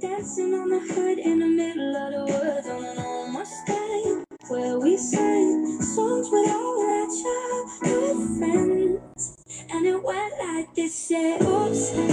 [0.00, 4.78] Dancing on the hood in the middle of the woods on an old Mustang, where
[4.78, 7.06] we sang songs with all our
[7.82, 9.36] childhood friends.
[9.70, 12.07] And it went like this, say, oops,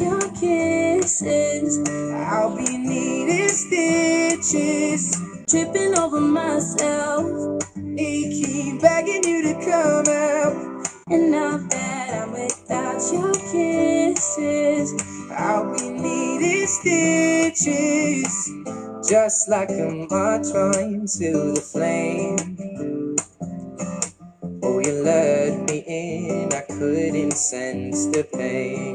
[0.00, 1.78] your kisses,
[2.14, 5.16] I'll be needing stitches.
[5.48, 7.26] tripping over myself.
[7.98, 10.86] Aching, begging you to come out.
[11.10, 14.94] And now that I'm without your kisses,
[15.30, 18.52] I'll be needing stitches.
[19.08, 23.16] Just like a march trying to the flame.
[24.62, 28.93] Oh, you let me in, I couldn't sense the pain.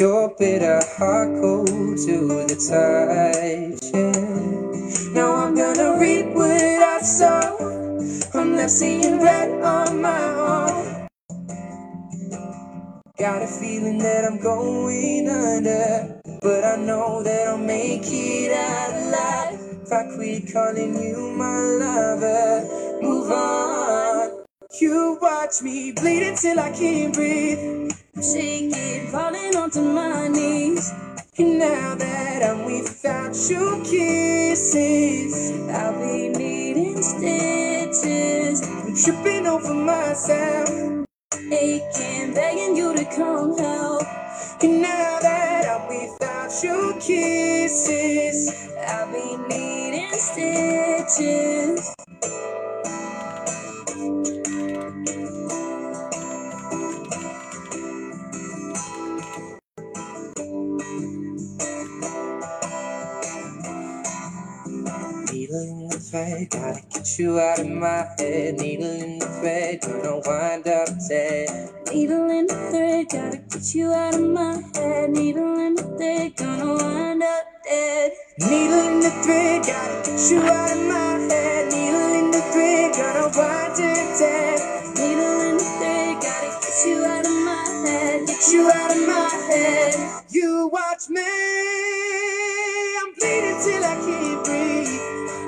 [0.00, 3.92] Your bitter heart cold to the touch.
[3.92, 5.12] yeah.
[5.12, 8.30] Now I'm gonna reap what I sow.
[8.32, 11.06] I'm left seeing red on my arm.
[13.18, 18.94] Got a feeling that I'm going under, but I know that I'll make it out
[19.04, 19.82] alive.
[19.82, 24.44] If I quit calling you my lover, move on.
[24.80, 27.79] You watch me bleed until I can't breathe.
[28.20, 30.92] I'm shaking, falling onto my knees.
[31.38, 40.68] And now that I'm without your kisses, I'll be needing stitches, I'm tripping over myself.
[41.50, 44.02] aching, begging you to come help.
[44.62, 51.94] And now that I'm without your kisses, I'll be needing stitches.
[66.12, 68.58] Needle in the thread, gotta get you out of my head.
[68.58, 71.70] Needle in the thread, gonna wind up dead.
[71.92, 75.10] Needle in the thread, gotta get you out of my head.
[75.10, 78.12] Needle in the thread, gonna wind up dead.
[78.40, 81.72] Needle in the thread, gotta get you out of my head.
[81.72, 84.60] Needle in the thread, gonna wind up dead.
[84.96, 88.26] Needle in the thread, gotta get you out of my head.
[88.26, 89.94] Get you out of my head.
[90.30, 91.22] You watch me,
[93.20, 95.00] bleeding till I can't breathe,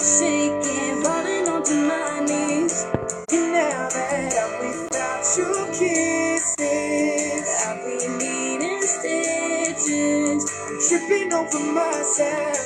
[0.03, 2.87] shaking, falling onto my knees.
[3.33, 10.45] And now that I'm without your kisses, I'll be needing stitches.
[10.69, 12.59] I'm tripping over myself,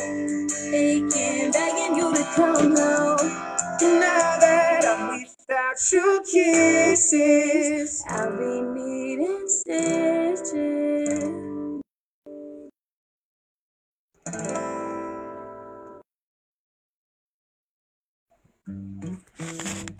[0.74, 3.20] aching, begging you to come home.
[3.82, 11.22] And now that I'm without your kisses, I'll be needing stitches.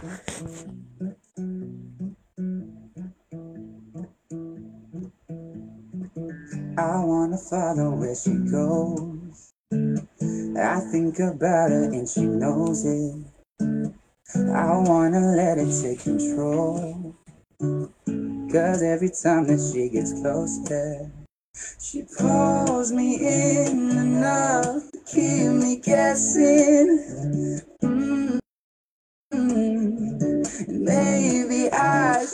[0.06, 0.08] I
[7.04, 9.52] wanna follow where she goes.
[10.56, 13.16] I think about her and she knows it.
[14.54, 17.16] I wanna let it take control.
[17.58, 21.10] Cause every time that she gets closer,
[21.80, 27.95] she pulls me in enough to keep me guessing.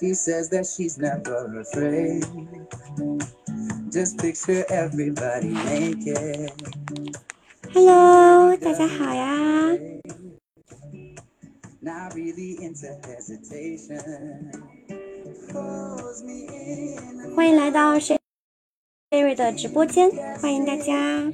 [0.00, 2.24] She says that she's never afraid.
[3.90, 6.50] Just picture everybody naked.
[7.72, 9.70] Hello，大家好呀！
[11.80, 14.52] Not really into hesitation.
[15.50, 21.32] Pulls me in 欢迎来到 Sherry 的直播间，欢迎大家。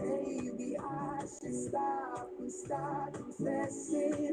[0.00, 4.32] Maybe I should stop and start confessing,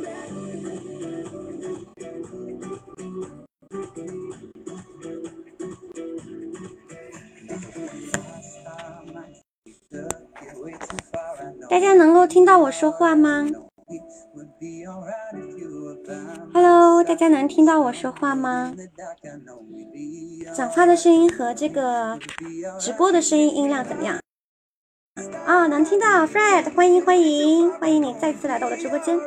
[11.69, 13.47] 大家能够听到我说话吗
[16.53, 18.73] ？Hello 大家能听到我说话吗？
[20.53, 22.19] 讲话的声音和这个
[22.79, 24.19] 直播的声音音量怎么样？
[25.45, 29.19] 啊、能听到，Fred，欢迎欢迎欢迎你再次来到我的直播间。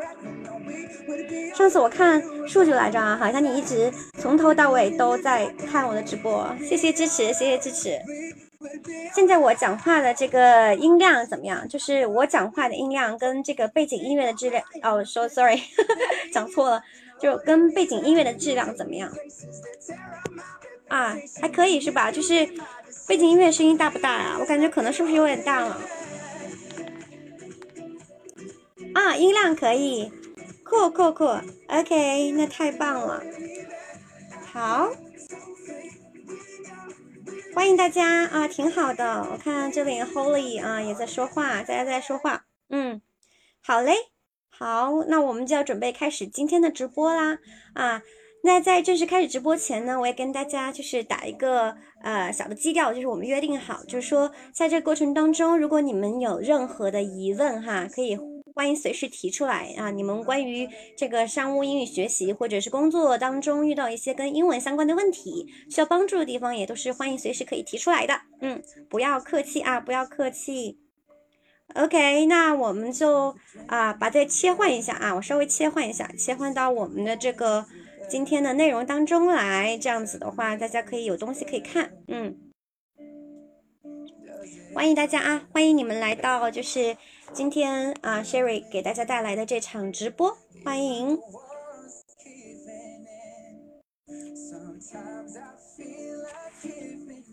[1.54, 7.98] 上次我看数据来着啊，好像你一直从头到尾都在看我的直播，谢谢支持，谢谢支持。
[9.14, 11.68] 现在我讲话的这个音量怎么样？
[11.68, 15.60] 就是我讲话的音量跟这个背景音乐的质量，哦，说 sorry，
[16.32, 16.82] 讲错了，
[17.20, 19.12] 就跟背景音乐的质量怎么样？
[20.88, 22.10] 啊，还可以是吧？
[22.10, 22.48] 就是
[23.06, 25.78] 背景音乐声音大不大呀、我感觉可能是不是有点大了？
[28.94, 30.10] 啊，音量可以，
[30.64, 31.24] 酷酷酷
[31.68, 33.22] ，OK，那太棒了。
[34.52, 34.90] 好，
[37.54, 39.28] 欢迎大家啊，挺好的。
[39.32, 43.02] 我看这里 Holy 啊也在说话，大家在说话，嗯，
[43.60, 43.94] 好嘞，
[44.48, 47.38] 好，那我们就要准备开始今天的直播啦
[47.74, 48.02] 啊。
[48.46, 58.18] 那在正式开始直播前呢，我也跟大家就是打一个呃小的基调，就是我们约定好，就是说在这个过程当中，如果你们有任何的疑问哈，可以
[58.54, 59.90] 欢迎随时提出来啊。
[59.90, 68.20] 你们关于这个商务英语学习或者是工作当中遇到一些跟英文相关的问题，需要帮助的地方，也都是欢迎随时可以提出来的。
[68.42, 70.78] 嗯，不要客气啊，不要客气。
[71.76, 73.34] OK，那我们就
[73.68, 77.64] 啊把这切换一下啊，我稍微切换一下，切换到我们的这个
[78.08, 79.76] 今天的内容当中来。
[79.78, 81.92] 这样子的话，大家可以有东西可以看。
[82.08, 82.36] 嗯，
[84.74, 86.96] 欢迎大家啊，欢迎你们来到就是
[87.32, 91.18] 今天啊 Sherry 给大家带来的这场直播，欢迎。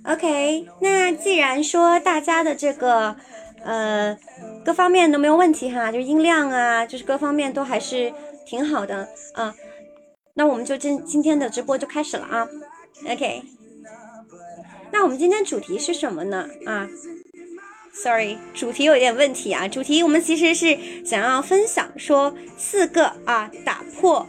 [0.03, 3.15] OK，那既然说大家的这个
[3.63, 4.17] 呃
[4.65, 8.11] 各方面都没有问题哈，就音量啊，就是各方面都还是
[8.45, 9.53] 挺好的啊。
[10.33, 12.47] 那我们就今今天的直播就开始了啊。
[13.07, 13.43] OK，
[14.91, 16.47] 那我们今天主题是什么呢？
[16.65, 16.87] 啊
[17.93, 19.67] ，Sorry，主题有点问题啊。
[19.67, 24.27] 主题我们其实是想要分享说四个啊打破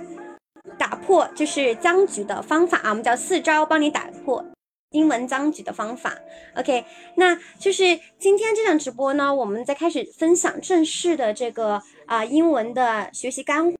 [0.78, 4.44] 打破就是僵局的方法啊，我们叫四招帮你打破
[4.90, 6.16] 英文僵局的方法。
[6.56, 6.84] OK，
[7.16, 13.76] 那就是今天这场直播呢，我们在开始分享正式的这个啊英文的学习干货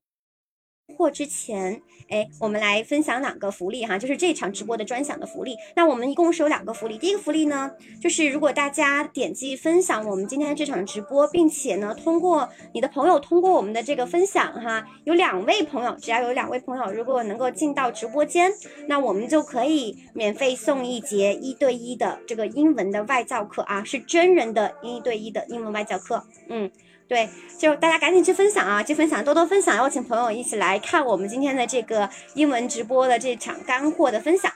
[0.93, 1.83] 货之前。
[2.09, 5.57] 哎，我们来分享两个福利哈，就是这场直播的专享的福利。
[5.75, 7.71] 那我们一共是有两个福利，第一个福利呢，
[8.03, 18.53] 就是如果大家点击分享我们今天这场直播，并且呢，通过你的朋友通过我们的这个分享哈，有两位朋友，只要有两位朋友，如果能够进到直播间，
[18.89, 26.71] 那我们就可以免费送一节一对一的这个英文的外教课啊，是真人的一对一的英文外教课，嗯。
[27.13, 27.29] 对，
[27.59, 34.51] 就大家赶紧去分享啊，去分享，多多分享，邀请朋友一起来看我们今天的这个英文直播的这场干货的分享。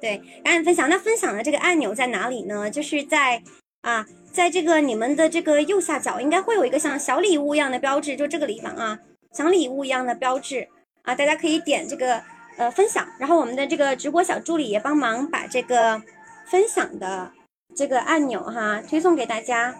[0.00, 0.90] 对，赶紧分享。
[0.90, 2.68] 那分享的这个按钮在哪里呢？
[2.68, 3.40] 就是在
[3.82, 8.98] 啊，在这个你们的这个右下角，应该会有一个像小礼物一样的标志，就这个地方啊，
[9.32, 10.66] 小礼物一样的标志
[11.02, 12.20] 啊，大家可以点这个
[12.56, 16.02] 呃分享，然后我们的这个直播小助理也帮忙把这个
[16.46, 17.30] 分享的
[17.76, 19.76] 这个按钮哈推送给大家。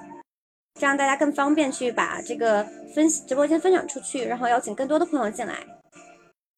[0.78, 5.54] 这样大家更方便去把这个分直播间分享出去，然后邀请更多的朋友进来。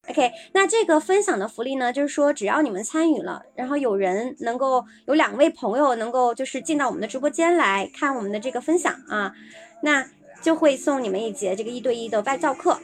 [0.09, 9.33] OK，那这个分享的福利呢，就是说只要你们参与了，然后有人能够有两位朋友能够就是进到我们的直播间来看我们的这个分享啊，
[9.83, 10.05] 那
[10.41, 12.79] 就会送你们一节这个一对一的外教课。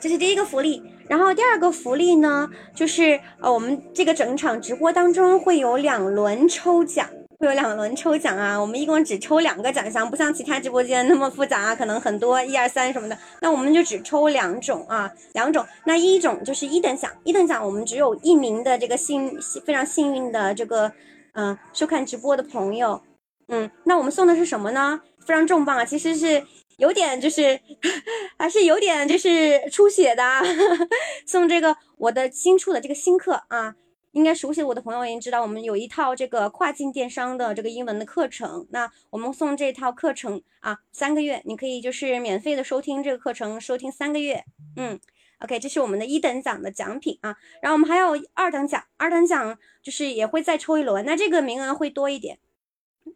[0.00, 7.08] 这是第一个福利，然后第二个福利呢，就是呃我们这个整场直播当中会有两轮抽奖。
[7.40, 13.16] 会有两轮抽奖啊，我们一共只抽两个奖项，不像其他直播间那么复杂啊，可能很多一二三什么的。
[13.40, 15.64] 那我们就只抽两种啊，两种。
[15.86, 20.92] 那一种就是一等奖，一等奖我们只有一名的这个幸非常幸运的这个
[21.32, 23.02] 嗯收看直播的朋友，
[23.48, 25.00] 嗯，那我们送的是什么呢？
[25.24, 26.44] 非常重磅啊，其实是
[26.76, 27.58] 有点就是
[28.38, 30.42] 还是有点就是出血的，啊
[31.24, 33.76] 送这个我的新出的这个新课啊。
[34.12, 38.66] 应该熟悉我的朋友已经知道，我们有一套这个跨境电商的这个英文的课程。
[38.70, 44.44] 那我们送这套课程啊，三个月，你可以就是免费的收听这个课程，收听三个月。
[44.76, 44.98] 嗯
[45.40, 47.36] ，OK，这是我们的一等奖的奖品啊。
[47.62, 52.40] 然后我们还有二等奖，二等奖就是也会再抽一轮，那这个名额会多一点，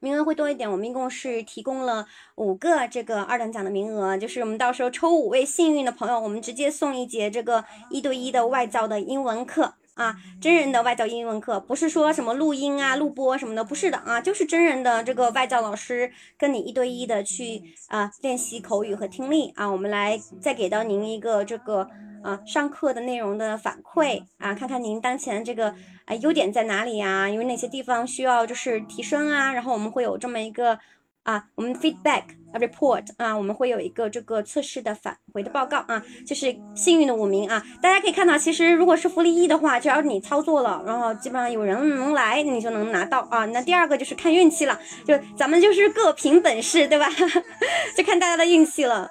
[0.01, 0.71] 名额会多一点。
[0.71, 9.75] 我们一共是提供了五个这个二等奖的名额，就是我们到时候抽五位幸运的朋友，我们直接送一节这个一对一的外教的英文课。
[9.95, 21.89] 啊，真人的外教英文课不是说什么录音啊、录播什么的，不是的啊，就是真人的这个外教老师跟你一对一的去啊练习口语和听力啊，我们来再给到您一个这个
[22.23, 25.75] 啊上课的内容的反馈啊，看看您当前这个
[26.05, 30.79] 啊优点在哪里呀，有哪些地方需要就是提升啊，然后我们会有这么一个。
[31.25, 32.25] 啊，我们 feedback
[32.59, 43.45] report 啊，我们会有一个这个测试的返回的报告啊，就是幸运的五名啊，大家可以看到，其实如果是福利一的话，只要你操作了，然后基本上有人能来，你就能拿到啊。
[43.47, 47.09] 那第二个就是看运气了，就咱们就是各凭本事，对吧？
[47.97, 49.09] 就看大家的运气了。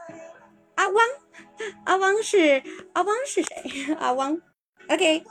[0.75, 0.95] 阿汪，
[1.85, 3.95] 阿汪是阿汪是谁？
[3.99, 4.41] 阿汪
[4.89, 5.23] ，OK，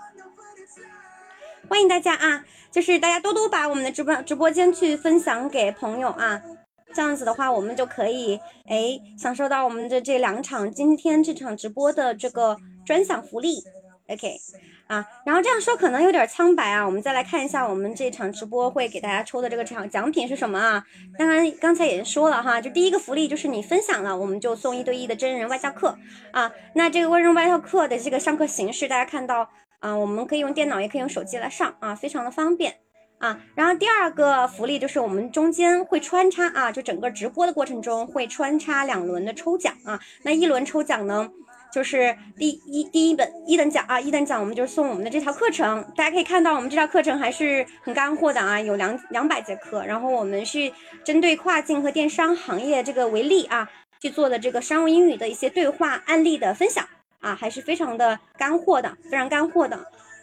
[1.69, 6.41] 欢迎大家啊，就是大家多多把我们的直播直播间去分享给朋友啊。
[6.95, 13.63] 这样子的话，我们就可以哎享受到我们的这两场今天这场直播的这个专享福利
[14.09, 14.37] ，OK
[14.89, 20.85] 啊，然后这样说可能有点苍白啊，我们再来看一下我们这场直播会给大家抽的这个奖奖品是什么啊？
[21.19, 25.97] 当然刚才也说了哈，就第一个福利就是你分享了，我们就送一对一的真人外教课
[26.33, 26.53] 啊。
[26.75, 32.77] 那这个真人外教课的这个上课形式，大家看到啊，我们可以用电脑，也可以用手机来上啊，非常的方便。
[33.23, 40.01] 啊，然后第二个福利就是我们中间会穿插啊，就整个直播的过程中会穿插两轮的抽奖啊。
[40.25, 41.31] 那一轮抽奖呢，
[41.73, 45.85] 就是第一第一本一等奖啊，一等奖我们就送我们的这套课程。
[45.95, 49.85] 大家可以看到我们这套课程还是很干货的啊，有两两百节课。
[49.87, 50.73] 然后我们是
[51.05, 56.85] 针对跨境和电商行业这个为例啊，去做的这个商务英语的一些对话案例的分享
[57.21, 59.79] 啊，还是非常的干货的，非常干货的。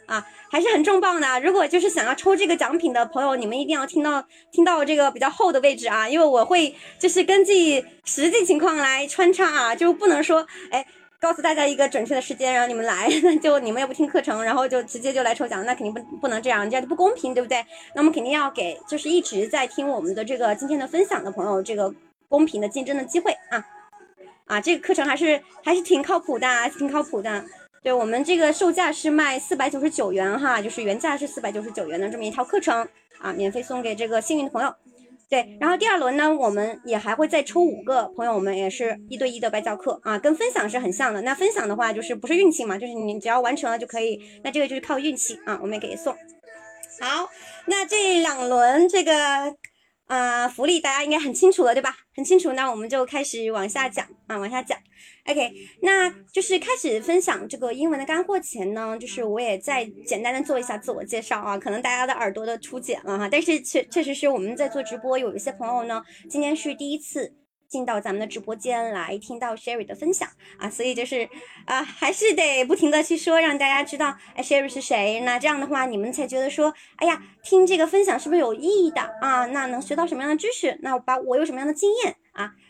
[0.10, 1.40] 啊，还是很重磅的。
[1.42, 10.84] 如果就是想要抽这个奖品的朋友，你们一定要听到听到这个比较后的位置啊，因为我会就是根据实际情况来穿插啊，就不能说哎
[11.20, 13.08] 告诉大家一个准确的时间，然后你们来，
[13.44, 17.64] 就你们又不听课程，然后就直接就来抽奖，那肯定不不能这样，这样就不公平，对不对？
[17.94, 21.94] 那我们肯定要给就是一直在听我们的这个今天的分享的朋友这个
[22.28, 23.64] 公平的竞争的机会啊
[24.48, 26.48] 啊，这个课程还是还是挺靠谱的，
[26.78, 27.46] 挺靠谱的。
[27.82, 32.88] 对我们这个售价是卖四百九十九元哈，就是原价是四百九十九元的这么一套课程
[33.20, 34.74] 啊，免费送给这个幸运的朋友。
[35.30, 41.22] 对，然后第二轮呢，我们也还会再抽五个朋友我们，也是一对一的白教课啊，跟分享是很像的。
[41.22, 46.14] 那分享的话，就是不是运气嘛，就是你只要完成了就可以，那这个就是靠运气啊，我们也给送。
[47.00, 47.30] 好，
[47.66, 49.56] 那这两轮这个。
[50.10, 51.96] 啊，福利大家应该很清楚了，对吧？
[52.16, 54.76] 很清楚，那我们就开始往下讲啊，往下讲。
[55.30, 67.36] OK，那就是开始分享这个英文的干货前呢，就是我也再简单的做一下自我介绍啊，可能大家的耳朵都出茧了哈，但是确确实是我们在做直播，有一些朋友呢，今天是第一次。
[67.70, 71.30] 进到咱们的直播间来听到 Sherry 的分享啊，所以就是
[71.66, 75.20] 啊，还是得不停的去说，让大家知道哎 Sherry 是谁。
[75.20, 79.46] 那这样的话，你们才觉得说，哎呀，听这个分享是不是有意义的啊？
[79.46, 80.80] 那能学到什么样的知识？
[80.82, 82.16] 那把我有什么样的经验？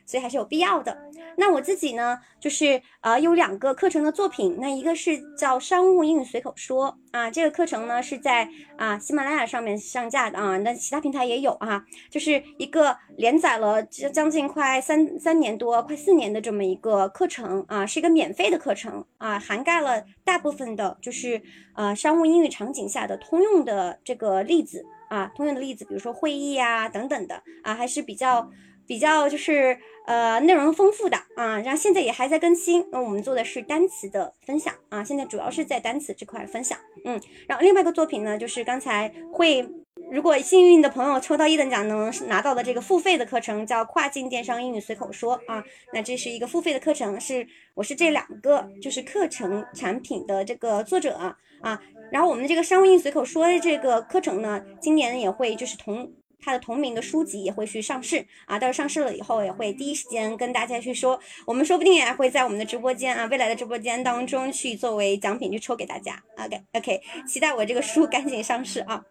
[0.10, 0.98] 所以还是有必要的。
[1.38, 21.40] 那我自己呢，就是呃有两个课程的作品，那一个是叫商务英语随口说啊，这个课程呢是在啊喜马拉雅上面上架的啊，那其他平台也有啊，就是一个连载了将将近快三三年多，快四年的这么一个课程啊，是一个免费的课程啊，涵盖了大部分的就是
[21.76, 28.50] 呃商务英语场景下的通用的这个例子啊，通用的例子，比如说会议啊等等的啊，还是比较。
[28.90, 29.78] 比较就是
[30.10, 32.84] 呃内容丰富的啊，然后现在也还在更新。
[32.92, 36.76] 那我们做的是单词的分享啊，现在主要是在单词这块分享。
[37.06, 39.64] 嗯，然后另外一个作品呢，就是刚才会
[40.12, 45.64] 如果幸运的朋友抽到一等奖能拿到的这个付费的课程，叫跨境电商英语随口说啊。
[45.94, 51.80] 那这是一个付费的课程，是我是这两个就是课程产品的这个作者啊啊。
[52.12, 56.12] 然后我们这个商务英语随口说的这个课程呢，今年也会就是同。
[56.42, 66.24] 他的同名的书籍也会去上市啊，到时候上市了以后也会第一时间跟大家去说，我们说不定也会在我们的直播间啊，未来的直播间当中去作为奖品去抽给大家。
[66.38, 69.04] OK OK，期待我这个书赶紧上市啊！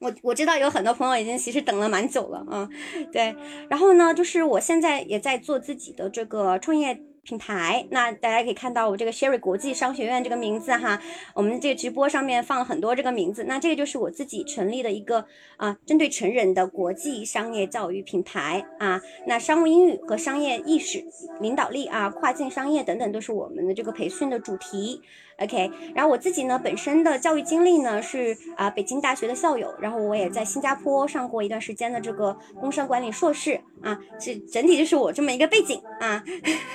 [0.00, 2.68] 我我知道有很多朋友已经其实等了蛮久了啊，
[3.12, 3.34] 对，
[3.70, 7.00] 然后呢，就是我现在也在做自己的这个创业。
[7.26, 11.02] 品牌，那大家可以看到我这个 Sherry 国际商学院这个名字哈，
[11.34, 21.04] 我们这个直播上面放了很多这个名字，那这个就是我自己成立的一个啊，针对成人的国际商业教育品牌啊，那商务英语和商业意识、
[21.40, 25.02] 领导力啊、跨境商业等等都是我们的这个培训的主题。
[25.38, 36.24] OK，然后我自己呢，本身的教育经历呢是啊北京大学的校友，然后我也在新加坡上过一段时间的这个工商管理硕士啊，这整体就是我这么一个背景啊，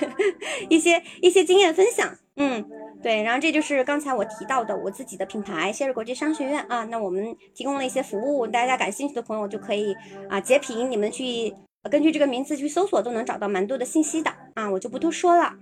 [0.70, 2.64] 一些一些经验分享，嗯，
[3.02, 9.92] 对，然后这就是刚才我提到的我自己的品牌谢瑞国际商学院啊，那我们提供了一些服务，大家感兴趣的朋友就可以
[10.28, 11.52] 啊截屏，你们去
[11.90, 15.52] 根据这个名字去搜索，都能找到蛮多的信息的啊，我就不多说了。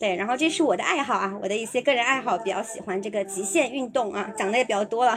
[0.00, 5.14] 对，然后这是我的爱好啊，我的一些个人爱好，比较喜欢这个极限运动啊，讲的也比较多了，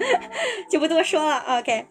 [0.70, 1.58] 就不多说了。
[1.58, 1.86] OK，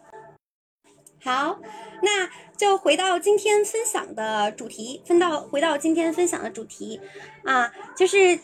[1.24, 1.60] 好，
[2.02, 7.00] 那就回到今天分享的主题，分到回到今天分享的主题
[7.46, 8.40] 啊，就是。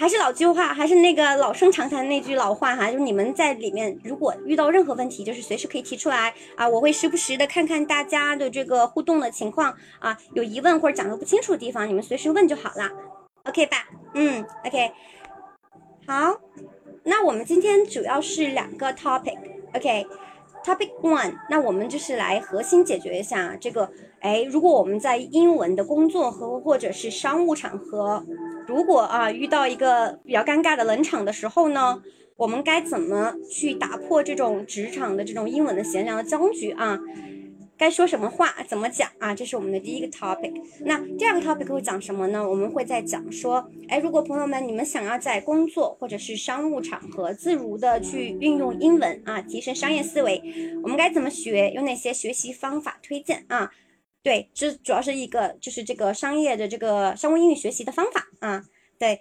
[0.00, 12.90] 还是老句话，还是那个老生常谈那句老话哈，就是你们在里面如果遇到任何问题，就是随时可以提出来啊，我会时不时的看看大家的这个互动的情况啊，有疑问或者讲的不清楚的地方，你们随时问就好啦
[13.44, 13.76] ，OK 吧？
[14.14, 14.90] 嗯，OK，
[16.06, 16.40] 好，
[17.02, 20.06] 那我们今天主要是两个 topic，OK。
[20.62, 28.24] Topic one，那我们就是来核心解决一下这个，哎，如果我们在英文的工作和或者是商务场合，
[28.66, 32.02] 如果啊遇到一个比较尴尬的冷场的时候呢，
[32.36, 36.98] 我们该怎么去打破这种职场的这种英文的闲聊的僵局啊？
[37.78, 39.34] 该说什么话，怎么讲啊？
[39.34, 40.52] 这是我们的第一个 topic。
[40.84, 42.46] 那第二个 topic 会讲什么呢？
[42.46, 50.42] 我们会在讲说，哎，如果朋友们你们想要在工作或者是商务场合自如的去运用英文啊，提升商业思维，
[50.82, 51.70] 我们该怎么学？
[51.70, 53.70] 有哪些学习方法推荐啊？
[54.22, 58.62] 对，这主要是一个就是这个商业的这个商务英语学习的方法啊。
[58.98, 59.20] 对，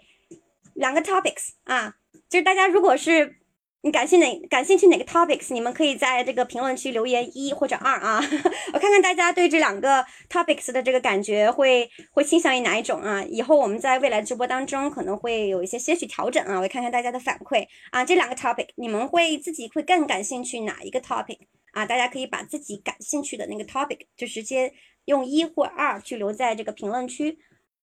[0.75, 1.95] 两个 topics 啊，
[2.29, 3.37] 就是大家如果是。
[3.81, 5.53] 你感兴哪感兴趣哪个 topics？
[5.53, 8.19] 你们可以在这个评论区留言一或者二啊，
[8.73, 13.23] 我看看大家对这两个 topics 的这个感觉会会倾向于哪一种啊？
[13.23, 18.03] 以后我们在未来直播当中可能会有一些些许调整啊，我看看大家的反馈啊。
[18.03, 21.37] 这两个 topic 你们会自己会更感兴趣哪一个 topic
[21.79, 21.85] 啊？
[21.85, 24.73] 大家可以把自己感兴趣的那个 topic 就直接
[25.05, 27.39] 用一或二去留在这个评论区，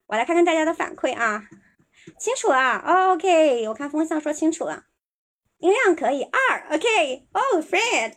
[0.07, 1.49] 我来看看大家的反馈啊。
[2.19, 2.79] 清楚了
[3.15, 4.85] ，OK，我看风向说清楚了。
[5.59, 7.27] 音量可以二，OK。
[7.33, 8.13] Oh, Fred,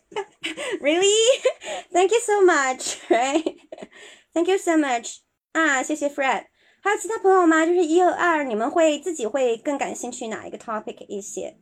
[0.82, 1.16] really?
[1.92, 5.20] Thank you so much，Thank you so much.
[5.54, 6.48] 啊，谢谢 Fred。
[6.82, 7.66] 还有其他朋友吗？
[7.66, 11.58] 就是一和二，你们会自己会更感兴趣哪一个 topic 一些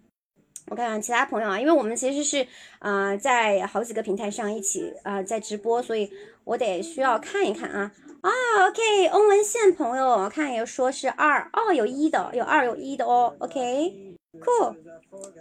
[0.69, 2.45] 我看看其他朋友啊，因为我们其实是
[2.79, 6.11] 啊、在好几个平台上一起啊、在直播，所以
[6.43, 7.91] 我得需要看一看啊。
[8.21, 8.29] 啊
[8.67, 14.75] ，OK，欧文宪朋友，我看有说是二哦，有一的，有二有一的哦，OK，cool，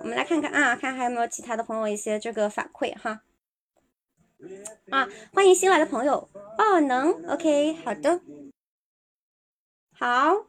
[0.00, 3.22] 我们来看看啊，看还有没有其他的朋友一些这个反馈哈。
[4.90, 8.20] 啊，欢迎新来的朋友哦，能，OK，好的，
[9.98, 10.46] 好。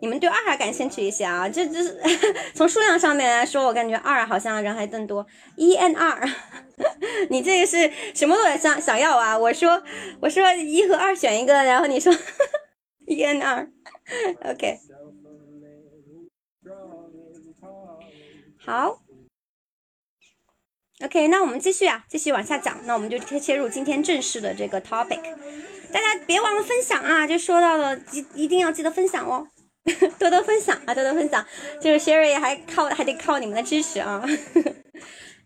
[0.00, 1.48] 你们对二还感兴趣一些啊？
[1.48, 1.98] 这这是
[2.54, 5.26] 从数量上面来说，我感觉二好像人还更多。
[5.56, 6.20] 一 n 二，
[7.30, 9.36] 你这个是什么都想想要啊？
[9.36, 9.82] 我说
[10.20, 12.12] 我说一和二选一个，然后你说
[13.06, 13.68] 一 n 二
[14.44, 14.78] ，OK，
[18.64, 19.00] 好
[21.04, 22.78] ，OK，那我们继续啊，继续往下讲。
[22.84, 25.20] 那我们就切切入今天正式的这个 topic。
[25.90, 27.26] 大家别忘了分享啊！
[27.26, 29.48] 就说到了，一一定要记得分享哦。
[30.18, 31.44] 多多分享啊，多多分享，
[31.80, 34.22] 就是 Sherry 还靠还得靠你们的支持啊。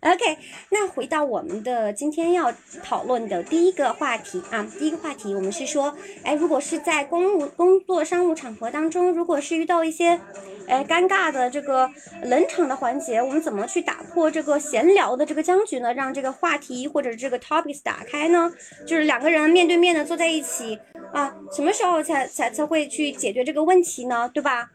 [0.02, 0.36] OK，
[0.70, 10.20] 那回到我们的今天要讨论的第一个话题啊，第一个话题我们是说，哎，如果是在公务工作商务场合当中，如果是遇到一些
[10.66, 11.88] 哎尴尬的这个
[12.24, 15.94] 冷场的环节，我们怎么去打破这个闲聊的这个僵局呢？
[15.94, 18.52] 让这个话题或者这个 topics 打开呢？
[18.84, 20.80] 就是两个人面对面的坐在一起
[21.12, 24.28] 啊，什么时候才才才会去解决这个问题呢？
[24.34, 24.72] 对吧？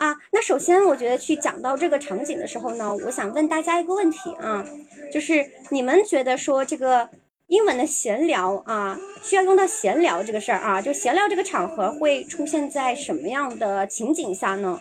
[0.00, 4.64] 啊，那首先我觉得去讲到这个场景的时候呢，我想问大家一个问题啊，
[5.12, 7.10] 就是你们觉得说这个
[7.48, 14.80] 英文的闲聊啊，需要用到闲聊这个事儿啊，就闲聊这个场合会出现在什么样的情景下呢？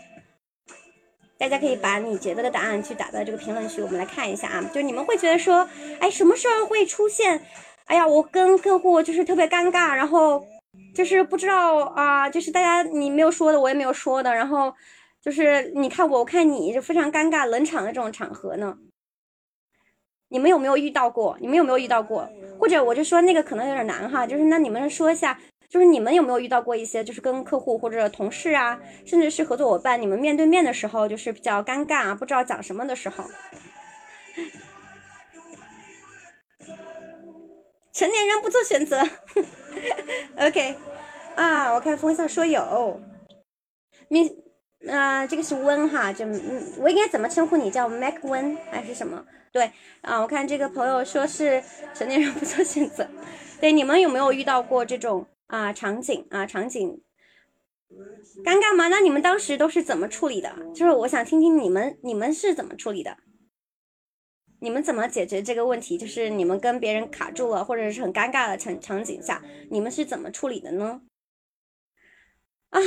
[1.38, 5.68] 大家可以把你觉得的答案去打在这个评论区，我们来看一下啊，就你们会觉得说，
[6.00, 7.44] 哎，什么时候会出现？
[7.88, 10.46] 哎呀，我跟客户就是特别尴尬，然后
[10.96, 14.74] 就是不知道啊，就是大家你没有说的，我也没有说的，然后。
[15.22, 18.78] 就是你看我，我看你，就非常尴尬冷场的这种场合呢，
[20.30, 21.38] 你们有没有遇到过？
[21.42, 22.30] 你们有没有遇到过？
[22.58, 33.26] 或者我就说那个可能有点难哈，就是那你们说一下，就是你们有没有遇到过一些，就是跟客户或者同事啊，甚至是合作伙伴，你们面对面的时候，就是比较尴尬啊，不知道讲什么的时候。
[37.92, 39.02] 成年人不做选择，
[40.40, 40.76] OK，
[41.36, 43.02] 啊，我看风向说有，
[44.08, 44.48] 你。
[44.82, 46.26] 那、这个是温哈，就，
[46.78, 47.70] 我应该怎么称呼你？
[47.70, 49.26] 叫 Mac 温还是什么？
[49.52, 51.62] 对啊，我看这个朋友说是
[51.94, 53.08] 成年人不做选择。
[53.60, 57.02] 对，你们有没有遇到过这种啊场景啊场景？
[58.46, 58.88] 尴尬吗？
[58.88, 60.56] 那你们当时都是怎么处理的？
[60.74, 63.18] 就是我想听听你们你们是怎么处理的？
[64.62, 65.98] 你们怎么解决这个问题？
[65.98, 71.02] 就是你们跟别人卡住了，或者是很尴尬的场场景下，你们是怎么处理的呢？
[72.70, 72.80] 啊？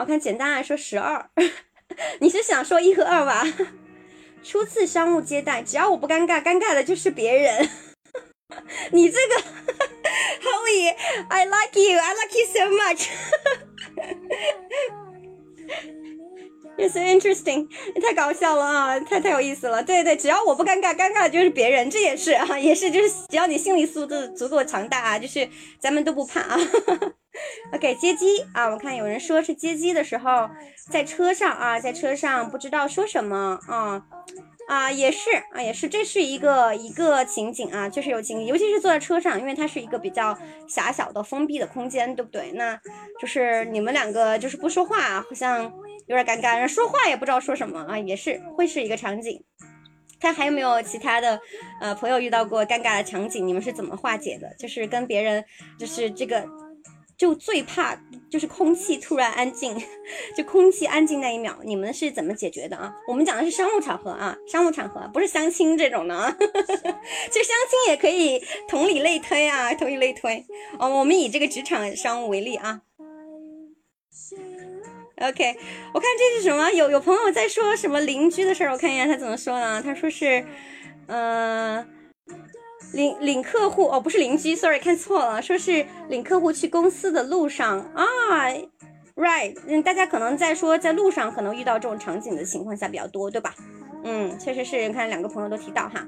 [0.00, 1.30] 我看简单来说十二，
[2.20, 3.44] 你是想说一和二吧？
[4.42, 7.68] 初次商务接待，只要我不尴尬，尴尬的就是别人。
[8.92, 9.34] 你这个
[10.42, 13.08] ，Holy，I like you，I like you so much。
[16.76, 17.68] Yes, interesting，
[18.02, 19.82] 太搞笑了啊，太太有意思了。
[19.82, 26.58] 对对，只要我不尴尬，尴尬的就是别人，这也是啊， 也是就是只要你心理素质足够强大啊，就是咱们都不怕啊。
[27.72, 28.68] OK，接机啊！
[28.68, 30.48] 我看有人说是接机的时候，
[30.90, 34.00] 在车上啊，在车上不知道说什么啊
[34.68, 40.36] 啊，也是啊，也是，这是一个一个情景啊，就是有情景，尤其是坐在车上，因为它是一个比较
[40.68, 42.52] 狭小的封闭的空间，对不对？
[42.52, 42.78] 那
[43.20, 45.72] 就是你们两个就是不说话，好像
[46.06, 49.42] 有点尴尬，说话也不知道说什么啊，也是会是一个场景。
[50.20, 51.40] 看还有没有其他的
[51.80, 54.54] 呃朋友遇到过尴尬的场景，你们是怎么化解的？
[54.58, 55.44] 就是跟别人
[55.78, 56.46] 就是这个。
[57.16, 57.96] 就最怕
[58.28, 59.80] 就是空气突然安静，
[60.36, 62.92] 就空气安静那一秒，你们是怎么解决的啊？
[63.06, 70.44] 我们讲的是商务场合啊，商务场合不是相亲这种的啊， 就相亲也可以同理类推啊，同理类推
[70.76, 70.88] 哦。
[70.88, 72.80] 我们以这个职场商务为例啊。
[75.20, 75.56] OK，
[75.92, 76.70] 我看这是什么？
[76.72, 78.72] 有有朋友在说什么邻居的事儿？
[78.72, 79.82] 我看一下他怎么说呢？
[79.82, 80.44] 他说是，
[81.06, 81.86] 嗯。
[82.92, 88.04] 领领客户哦，不是邻居，sorry 看错了，说是领客户去公司的路上啊
[89.16, 93.52] ，right，嗯，大家可能在说在路上可能遇到这种场景的情况下比较多，对吧？
[94.04, 96.06] 嗯，确实是，你看两个朋友都提到哈，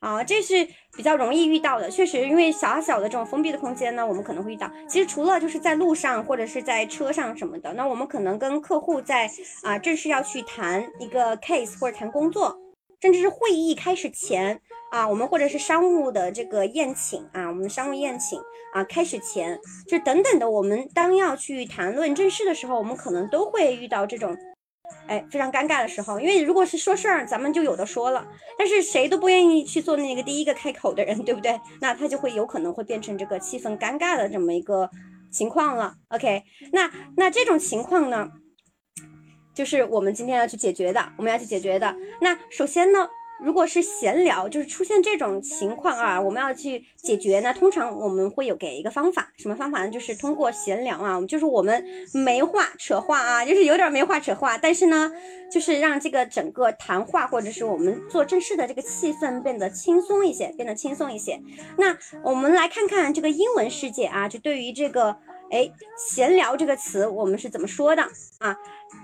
[0.00, 4.70] 啊，这是比较容易遇到的，确实，因为小小的这种封闭的空间呢，我们可能会遇到。
[4.88, 9.30] 其实除了就是在路上或者是在车上什么的，那我们可能跟客户在
[9.62, 12.56] 啊正式要去谈一个 case 或者谈工作，
[13.00, 14.60] 甚至是会议开始前。
[14.90, 18.40] 啊，我们或者是商务的这个宴请啊，我们的商务宴请
[18.72, 24.34] 啊，开始前就等等的，我们当要去谈论正式的时候，我们可能都会遇到这种
[25.06, 28.26] 哎，非常尴尬的时候，因为如果是说事儿，咱们就有的说了，
[28.58, 31.58] 但是谁都不愿意去做那个第一个开口的人，对不对？
[31.80, 34.90] 那他就会有可能会变成这个气氛尴尬的这么一个
[35.30, 35.94] 情况了。
[36.08, 38.28] OK，那那这种情况呢，
[39.54, 41.96] 就是我们今天要去解决的，我们要去解决的。
[42.20, 43.08] 那首先呢。
[43.40, 47.54] 如果是闲聊，就是出现这种情况啊，我们要去解决呢。
[47.54, 49.90] 通常我们会有给一个方法，什么方法呢？
[49.90, 55.12] 就是通过闲聊啊，就是我们没话扯话啊，就是有点没话扯话，但是呢，
[55.50, 61.40] 就是让这个整个谈话或者是我们做正式的这个气氛变得轻松一些，变得轻松一些。
[61.76, 65.16] 那我们来看看这个英文世界啊，就对于这个
[65.50, 68.02] 哎闲聊这个词，我们是怎么说的
[68.38, 68.56] 啊？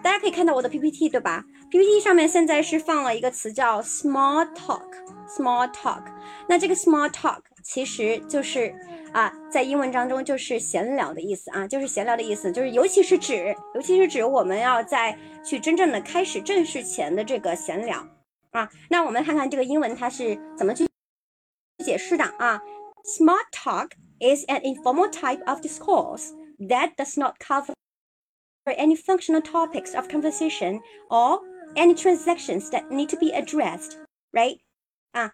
[0.02, 6.02] 大家可以看到我的 PPT 对吧？PPT 上面现在是放了一个词叫 small talk，small talk。
[6.48, 8.74] 那这个 small talk 其实就是
[9.12, 18.06] 啊，在英文当中就是闲聊的意思啊，就是闲聊的意思，就是尤其是指，尤其是指我们要在去真正的开始正式前的这个闲聊
[18.50, 18.68] 啊。
[18.90, 20.86] 那我们看看这个英文它是怎么去
[21.84, 22.60] 解释的啊
[23.03, 27.73] ？Small talk is an informal type of discourse that does not cover
[28.65, 31.39] any functional topics of conversation or
[31.75, 33.93] any transactions that need to be addressed,
[34.31, 34.59] right？
[35.11, 35.31] 啊，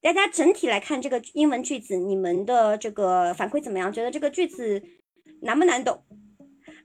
[0.00, 3.92] 大家整体来看这个英文句子，你们的这个反馈怎么样？
[3.92, 4.82] 觉得这个句子
[5.42, 6.04] 难不难懂？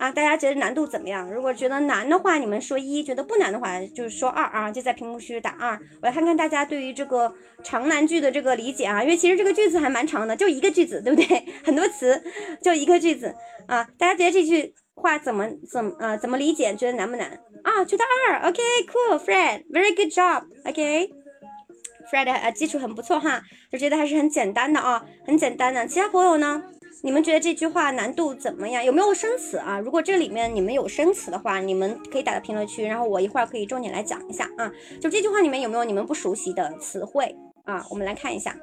[0.04, 1.32] 啊，大家觉得难度怎么样？
[1.32, 5.80] 如果觉得难的话，你们说一；觉得不难的话，就是说二啊，就在屏幕区打二。
[6.02, 11.42] 我来看看大家对于这个长难句的这个理解啊，因为其实这个句子还蛮长的，就一个句子，对不对？
[11.64, 12.22] 很多词
[12.62, 13.34] 就一个句子
[13.66, 16.74] 啊，大家觉得这句话怎么怎么呃怎么理解？
[16.74, 17.26] 觉得难不难？
[17.62, 23.40] 啊，觉得二，OK，cool，Fred，very good job，OK，Fred，呃，基础很不错哈，
[23.72, 25.86] 就觉得还是很简单的啊，很简单的。
[25.86, 26.62] 其他朋友呢？
[27.04, 28.82] 你们觉得这句话难度怎么样？
[28.82, 29.78] 有没有生词啊？
[29.78, 34.72] 如果这里面你们有生词的话，你们可以打在评论区，然后我一会儿可以重点来讲一下啊。
[35.02, 37.84] 就这句话里面有没有你们不熟悉的词汇啊？
[37.90, 38.56] 我们来看一下。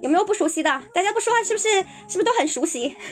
[0.00, 0.70] 有没有不熟悉的？
[0.94, 1.68] 大家不说话是不是？
[2.06, 2.96] 是不是都很熟悉？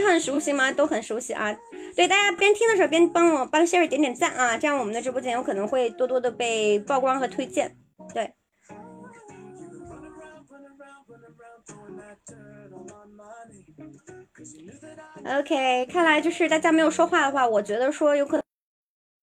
[0.00, 0.72] 是很熟悉吗？
[0.72, 1.56] 都很熟悉啊！
[1.94, 7.76] 对，大家边听的时候边帮我帮 Sherry 点点赞啊，这样我们的直播间有可能会多多的被曝光和推荐。
[8.12, 8.34] 对
[15.24, 18.42] ，OK，看来就是大家没有说话的话，我觉得说有可能。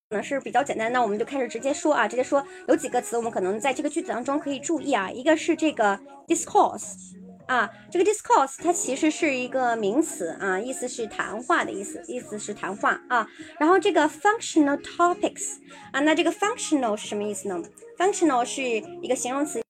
[0.09, 5.09] 可能是比较简单，那我们就开始直接说啊，直接说有几个词，我们可能在这个句子当中可以注意啊。
[5.09, 7.13] 一个是这个 discourse
[7.51, 13.27] 啊，这个 discourse 它其实是一个名词啊，意思是谈话的意思，意思是谈话啊。
[13.59, 15.57] 然后这个 functional topics
[15.91, 17.61] 啊，那这个 functional 是什么意思呢
[17.97, 19.61] ？functional 是一个形容词，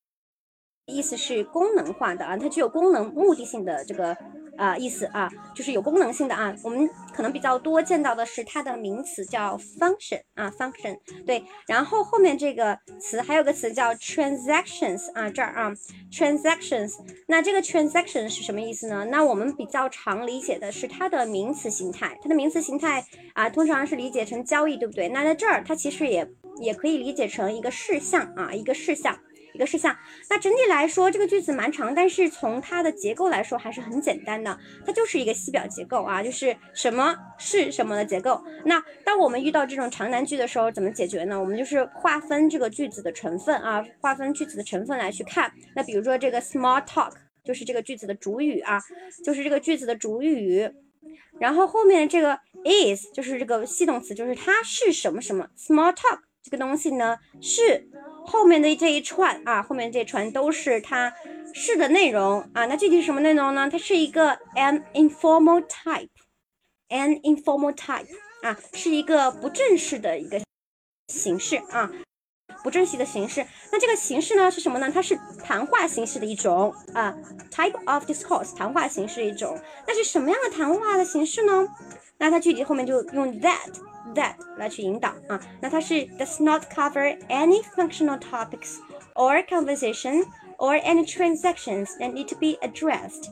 [0.91, 4.15] 意思是功能化的啊，它具有功能目的性的这个。
[4.58, 6.54] 啊，意思啊，就是有功能性的啊。
[6.63, 11.43] 我们可能比较多见到的是它的名词叫 function 啊，function 对。
[11.65, 15.71] 然后后面这个词还有个词叫 transactions 啊，这儿啊
[16.12, 16.91] ，transactions。
[17.27, 19.06] 那这个 transaction 是什么意思呢？
[19.06, 25.10] 那我们比较常理解的是它的名词形态，它的名词形态啊，通常是理解成交易，对不对？
[25.10, 29.17] 那在这儿它其实也也可以理解成一个事项啊，一个事项。
[29.53, 29.95] 一个事项，
[30.29, 38.43] 那整体来说这个句子蛮长，但是从它的结构来说还是很简单的，它就是一个系表结构啊，就是什么是什么的结构。
[38.65, 41.39] 那当我们遇到这种长难句的时候，怎么解决呢？
[41.39, 45.51] 我们就是划分这个句子的成分啊，划分句子的成分来去看。
[45.75, 47.11] 那比如说这个 small talk
[47.43, 48.79] 就是这个句子的主语啊，
[49.23, 50.69] 就是这个句子的主语，
[51.39, 57.88] 然后后面这个 is 就是这个系动词，就是它是什么什么 small talk 这个东西呢是。
[58.23, 61.12] 后面的这一串啊，后面这一串都是它
[61.56, 62.67] 是的内容啊。
[62.67, 63.67] 那具体是什么内容呢？
[63.67, 68.08] 它是一个 an informal type，an informal type
[68.43, 70.39] 啊，是一个不正式的一个
[71.08, 71.91] 形式啊，
[72.63, 73.45] 不正式的形式。
[73.71, 74.91] 那这个形式呢是什么呢？
[74.93, 77.15] 它是谈话形式的一种啊
[77.51, 79.59] ，type of discourse，谈话形式一种。
[79.87, 81.67] 那是什么样的谈话的形式呢？
[82.17, 83.71] 那它具体后面就用 that。
[84.15, 88.77] that 来去引导啊，那它是 does not cover any functional topics
[89.13, 90.25] or conversation
[90.57, 93.29] or any transactions that need to be addressed。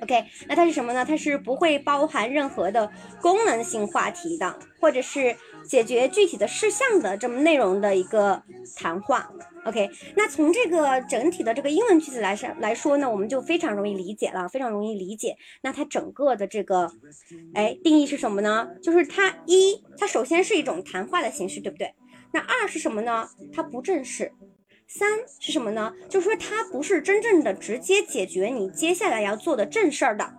[0.00, 1.04] OK，那它是什么呢？
[1.04, 2.88] 它是不会包含任何的
[3.20, 5.36] 功能性话题的，或者是
[5.68, 8.42] 解决具体的事项的这么内容的一个
[8.74, 9.30] 谈话。
[9.64, 15.36] OK，那从这个整体的这个英文句子来上来说呢，我们就非常容易理解了，非常容易理解。
[15.60, 16.90] 那它整个的这个，
[17.54, 18.70] 哎，定义是什么呢？
[18.82, 21.94] 就是它一，它首先是一种谈话的形式，对不对？
[22.32, 23.28] 那二是什么呢？
[23.52, 24.32] 它不正式。
[24.86, 25.06] 三
[25.38, 25.92] 是什么呢？
[26.08, 30.32] 就是说它不是真正的直接解决你接下来要做的正事儿的，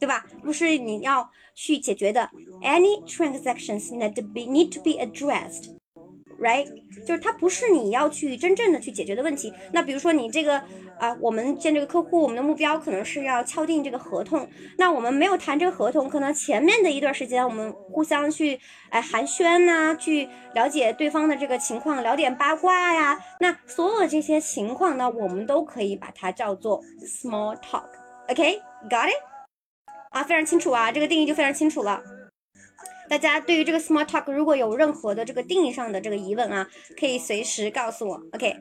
[0.00, 0.26] 对吧？
[0.42, 2.30] 不是你要去解决的。
[2.62, 5.74] Any transactions need to be need to be addressed。
[6.40, 6.66] right，
[7.06, 9.52] 就是它不是你要去真正的去解决的问题。
[9.72, 10.60] 那比如说你这个
[10.98, 14.46] 啊，我们见这个客户，我们的目标可能是要敲定这个合同。
[14.76, 18.58] 那我们没有谈这个合同，可能前面的一段时间我们互相去
[18.90, 23.18] 哎寒暄呐，去了解对方的这个情况，聊点八卦呀。
[23.38, 27.86] 那所有这些情况呢，我们都可以把它叫做 small talk。
[28.28, 29.33] OK，got it？
[30.14, 32.00] 啊，非常清楚啊，这个定义就非常清楚了。
[33.08, 38.22] 大家对于这个 small talk 如果有任何的这个定义上的这个疑问啊，可以随时告诉我。
[38.32, 38.56] OK，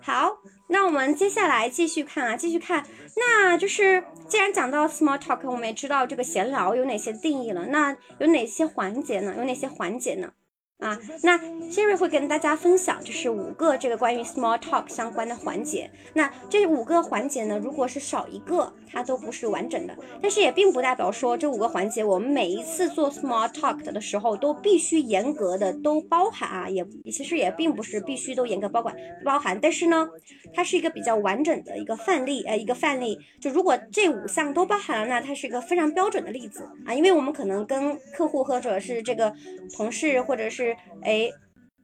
[0.00, 9.34] 好，那我们接下来继续看啊，继续看，那就是既然讲到 small talk，我们也知道这个闲聊有哪些定义了，那有哪些环节呢？
[9.36, 10.32] 有哪些环节呢？
[10.78, 11.38] 啊，那
[11.70, 15.90] Siri 会跟大家分享，就是五个这个关于 small talk 相关的环节。
[16.12, 19.96] 那这五个环节呢，如果是少一个，它都不是完整的。
[20.20, 29.58] 但是也并不代表说这五个环节，我们每一次做 small talk 的时候都必须严格的都包含啊，也其实也并不是必须都严格包管包含。
[29.58, 30.06] 但是呢，
[30.52, 33.18] 它是一个比较完整的一个范例，呃，一个范例。
[33.40, 39.32] 就如果这五项都包含了，那它是一个非常标准的例子啊，因为我们可能跟客户或者是这个
[39.74, 40.65] 同事或者是
[41.02, 41.30] 哎，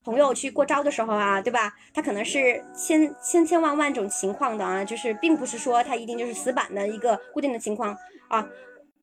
[0.04, 1.72] 朋友去过招的时候啊，对吧？
[1.92, 7.96] 他可能是千千千万万种情况的啊，就是并不是说他一定就是死板的一个固定的情况
[8.28, 8.48] 啊，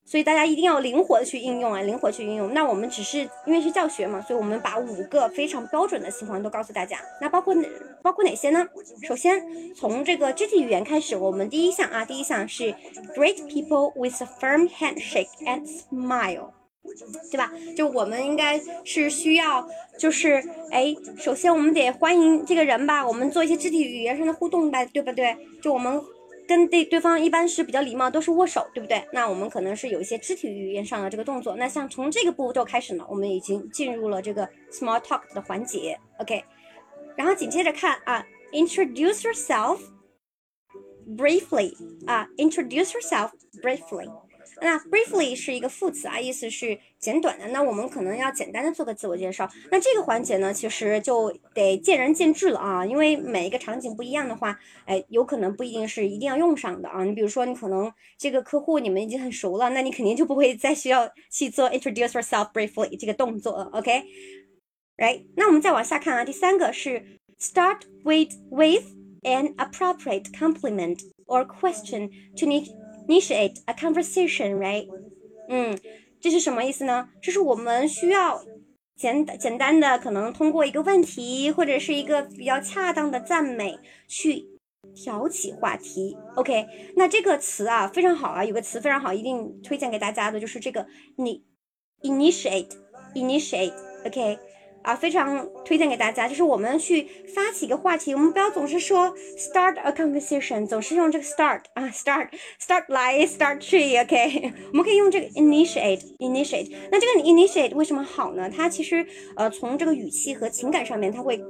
[0.04, 2.52] 所以大家一定要灵活的去应用啊，灵活去应用。
[2.52, 6.98] 那我们只是因为是教学嘛，所以我们把五个非常标准的情况都告诉大家。
[7.20, 7.68] 那包括哪
[8.02, 8.66] 包括哪些呢？
[9.06, 12.74] 首先从这个肢体语言开始，我们第一项啊，第一项是
[13.16, 16.50] greet people with a firm handshake and smile。
[17.30, 17.52] 对吧？
[17.76, 19.66] 就我们应该是需要，
[19.98, 25.36] 就是哎，首先我们得欢迎这个人吧，我们做一些肢体语言上的互动吧，对不对？
[25.62, 26.02] 就我们
[26.48, 29.06] 跟对对方一般是比较礼貌，都是握手，对不对？
[29.12, 31.54] 那我们可能是有一些肢体语言上的这个动作。
[31.56, 36.42] 那像从这个步骤开始呢，我们已经进入了这个 small talk 的环节，OK。
[37.16, 39.78] 然后紧接着看啊，introduce yourself
[41.16, 41.72] briefly
[42.06, 43.30] 啊，introduce yourself
[43.62, 44.10] briefly。
[44.62, 47.48] 那 briefly 是一个副词啊，意思是简短的。
[47.48, 49.48] 那我们可能要简单的做个自我介绍。
[49.70, 57.04] 那这个环节呢，其实就得见仁见智了啊，因为每一个场景不一样的话，哎，有可能不一定是一定要用上的啊。
[57.04, 63.64] 你比如说，你可能这个客户你们已经很熟了，那你肯定就不会再需要去做 introduce yourself briefly 这个动作了。
[63.72, 65.24] OK，right？
[65.36, 68.84] 那我们再往下看啊，第三个是 start with with
[69.22, 72.79] an appropriate compliment or question to。
[73.10, 74.86] Initiate a conversation, right?
[75.48, 75.76] 嗯，
[76.20, 77.08] 这是什么意思呢？
[77.20, 78.40] 这是我们需要
[78.96, 84.46] 简简单的，可能通过一个问题或者是一个比较恰当的赞美去
[84.94, 86.16] 挑起话题。
[86.36, 91.42] OK，那这个词啊非常好啊，有个词非常好，一定推荐给大家的就是这个你
[92.02, 92.70] initiate,
[93.16, 93.74] initiate,
[94.06, 94.38] OK
[94.82, 106.72] 啊，非常推荐给大家，就是我们去发起一个话题，我们不要总是说 start a conversation，总是用这个 start 啊，start，start 来 start tree，OK， 我们可以用这个 initiate，initiate。
[106.90, 108.50] 那这个 initiate 为什么好呢？
[108.50, 111.42] 它其实呃从这个语气和情感上面，它会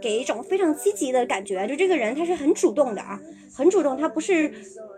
[0.00, 3.18] 给一种非常积极的感觉，就这个人他是很主动的啊，
[3.56, 4.54] 很主动，他不是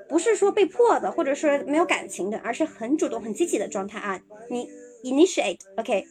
[0.07, 4.21] 不是说被迫的，或者说没有感情的，而是很主动、很积极的状态啊。
[4.51, 4.69] 你
[5.03, 6.05] initiate，OK。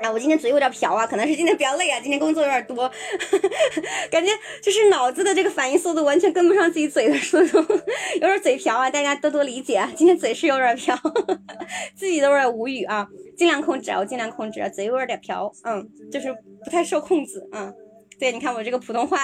[0.00, 2.90] 啊，我今天嘴有点瓢啊，可能是今天比较累啊，今天工作有点多，
[4.10, 4.30] 感觉
[4.62, 7.58] 就是脑子的这个反应速度完全跟不上自己嘴的速度，
[8.20, 9.90] 有点嘴瓢啊，大家多多理解啊。
[9.96, 10.98] 今天嘴是有点瓢，
[11.94, 17.72] 自己都有点无语啊，尽量控制啊，我尽量控制啊，嘴有点瓢，嗯，就是不太受控制，嗯，
[18.18, 19.18] 对，你看我这个普通话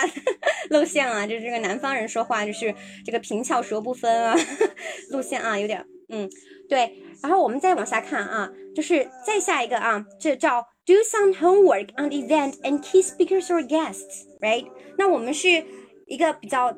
[0.71, 4.37] 露馅啊，就是这个南方人说话就是这个平翘舌不分啊，
[5.11, 6.31] 露馅啊，有点，嗯，
[6.69, 6.95] 对。
[7.23, 14.67] 然后我们再往下看啊，就是再下一个啊，这叫 do some homework on the event and key speakers or guests，right？
[14.97, 15.65] 那我们是
[16.07, 16.77] 一个比较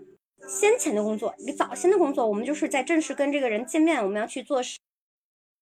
[0.48, 4.78] 先前的工作，一个早先的工作，我们就是在正式跟这个人见面，我们要去做事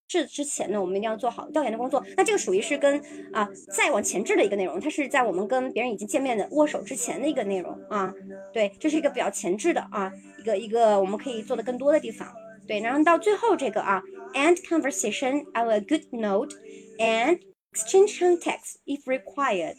[0.09, 2.05] 之前呢，我们一定要做好调研的工作。
[2.17, 3.01] 那这个属于是跟
[3.33, 8.13] 啊再往前置的一个内容，它是在我们跟别人已经见面的握手之前的一个内容啊，
[8.53, 12.27] 对，这是一个比较前置的啊，一个一个我们可以做的更多的地方。
[12.67, 14.03] 对，然后到最后这个啊
[14.34, 16.54] ，end conversation on a good note
[17.00, 17.40] and
[17.74, 19.78] exchange contacts if required.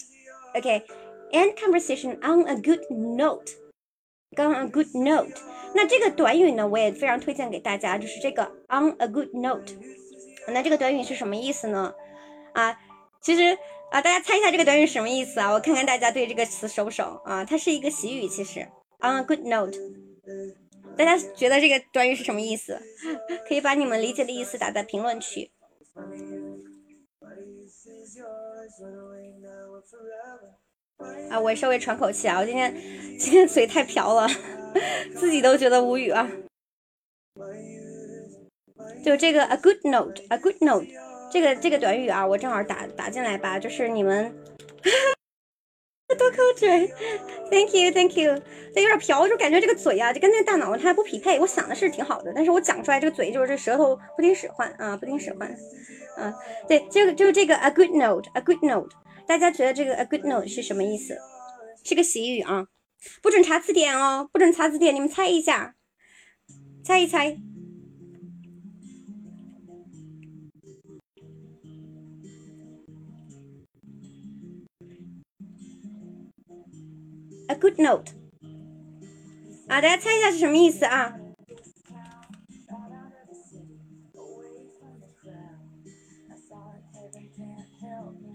[0.54, 0.84] OK,
[1.32, 3.52] end conversation on a good note.
[4.34, 5.32] 刚 a good note，
[5.74, 9.72] 那这个短语呢，我也非常推荐给大家，就是这个 on a good note。
[10.48, 11.94] 那这个短语是什么意思呢？
[12.52, 12.78] 啊，
[13.22, 13.56] 其实
[13.90, 15.52] 啊，大家猜一下这个短语是什么意思啊？
[15.52, 17.44] 我看看大家对这个词熟不熟啊？
[17.44, 18.66] 它是一个习语，其实。
[19.00, 19.76] On a good note，
[20.97, 22.79] 大家觉得这个短语是什么意思？
[23.47, 25.51] 可以把你们理解的意思打在评论区。
[31.29, 32.73] 啊，我稍微喘口气啊，我今天
[33.17, 34.27] 今天嘴太瓢了，
[35.15, 36.29] 自己都觉得无语啊。
[39.03, 40.85] 就这个 a good note，a good note，
[41.31, 44.31] 这个这个短语啊，我正好打打进来吧，就是你们
[46.17, 46.87] 多口嘴
[47.49, 48.41] ，thank you，thank you，
[48.73, 51.39] 这有点瓢，就感觉这个嘴啊，就跟那个大脑它不匹配。
[51.39, 55.55] 我想的是挺好的，但是我讲出来这个嘴就是这舌头不听使唤啊，不听使唤。
[56.17, 56.33] 嗯，
[56.67, 58.89] 对，就就这个 a good note，a good note，
[59.25, 61.17] 大家觉得这个 a good note 是什么意思？
[61.83, 62.67] 是个习语啊，
[63.21, 65.75] 不准查字典哦，不准查字典，你们猜一下，
[66.83, 67.37] 猜一猜。
[77.61, 78.11] Good note，
[79.67, 81.15] 啊，大家猜一下是什么意思啊？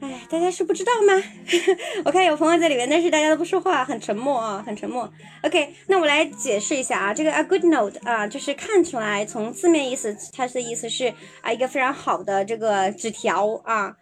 [0.01, 1.21] 哎，大家是不知道吗？
[2.05, 5.11] 我看有朋友在里面，但是大家都不说话，很沉默啊，很沉默。
[5.43, 13.97] OK，那我来解释一下啊，这个 a good note 啊，就是看出来从字面意思，它的意思是啊一个非常好的这个纸条啊，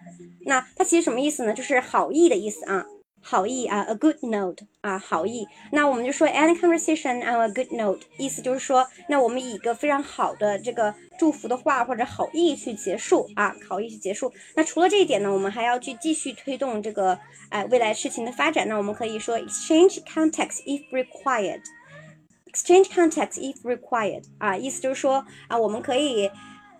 [0.45, 1.55] 那它其实什么意思呢？
[1.55, 2.85] 就是好意的意思啊。
[3.27, 5.49] 好意啊，a good note 啊，好意。
[5.73, 14.31] 那我们就说 any conversation on a good note，意思就是说，那我们以一个非常好的这个祝福的话或者好意去结束啊，好意去结束。
[14.55, 17.19] 那除了这一点呢，我们还要去继续推动这个
[17.49, 18.69] 哎未来事情的发展。
[18.69, 26.27] 那我们可以说 exchange context if required，exchange context if required 啊，意思就是说啊，我们可以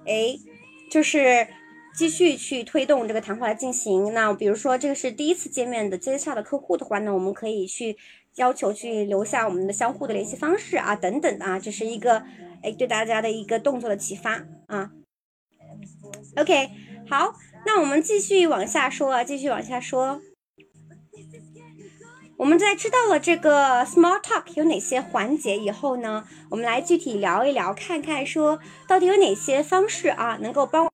[0.05, 0.37] 哎，
[0.91, 1.49] 就是。
[1.97, 4.13] 继续去推动这个谈话来进行。
[4.13, 7.97] 那比如说，这个是第一次见面的接洽的客户的话呢，我们可以去
[8.35, 12.25] 要求去留下我们的相互的联系方式啊，等等啊，这是一个
[12.63, 14.91] 哎对大家的一个动作的启发啊。
[16.37, 16.71] OK，
[17.09, 17.35] 好，
[17.65, 20.21] 那我们继续往下说啊，继续往下说。
[22.37, 30.94] 我们在知道了这个 small talk 有哪些环节以后呢，我们来具体聊一聊，看看说到底有哪些方式啊，能够帮。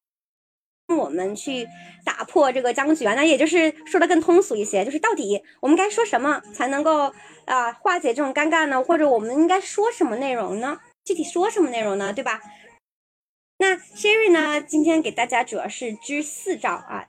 [0.96, 1.66] 我们去
[2.04, 7.12] 打破这个僵局啊，那也就是说的更通俗一些，就是到底我们该说什么才能够
[7.44, 8.82] 啊化解这种尴尬呢？
[8.82, 10.78] 或者我们应该说什么内容呢？
[11.04, 12.12] 具体说什么内容呢？
[12.12, 12.40] 对吧？
[13.58, 17.06] 那 Sherry 呢，今天给大家主要是支四招啊，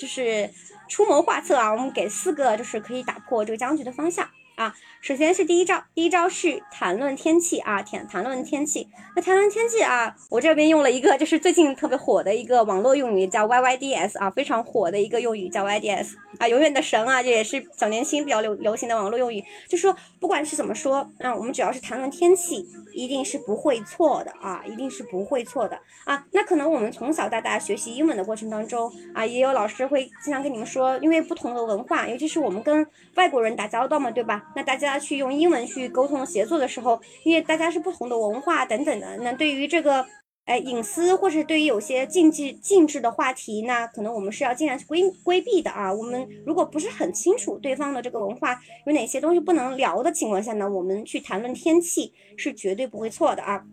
[0.00, 0.50] 就是
[0.88, 4.28] 出谋划策啊，我们给四个就是可以打破这个僵局的方向。
[4.54, 8.88] 啊，首先是第一招，第一招是谈论天气啊，谈谈论天气。
[9.16, 19.44] 那谈论天气啊，我这边用了一个就是最近特别火的一个网络用语，叫 YYDS 啊，非常火的一个用语叫 YDS 啊，永远的神啊，这也是小年轻比较流流行的网络用语。
[19.68, 26.24] 就说不管是怎么说，啊我们只要是谈论天气，一定是不会错的啊，一定是不会错的啊。
[26.32, 32.86] 那可能我们从小到大学习英文的过程当中啊，也有老师会经常跟你们说，因为不同的文化，尤其是我们跟
[33.16, 34.42] 外国人打交道嘛，对吧？
[34.54, 40.04] 那大家去用英文去沟通协作的时候，因为大家是不同的文化等等的，那对于这个，
[40.44, 45.92] 哎，隐私或者对于有些禁忌禁制的话题，那可能我们是要尽量去规规避的啊。
[45.92, 53.64] 我们如果不是很清楚对方的这个文化有哪些东西不能聊的情况下呢，我们去谈论天气是绝对不会错的啊。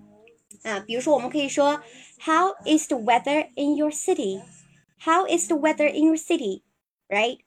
[0.64, 1.82] 啊，比如说我们可以说
[2.20, 4.42] ，How is the weather in your city?
[5.00, 6.62] How is the weather in your city?
[7.08, 7.40] Right?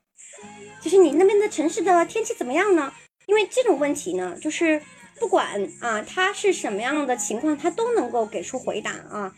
[0.80, 2.92] 就是你那边的城市的天气怎么样呢？
[3.26, 4.82] 因为这种问题呢，就是
[5.18, 9.32] 不管啊，它是什么样的情况，它都能够给出回答啊，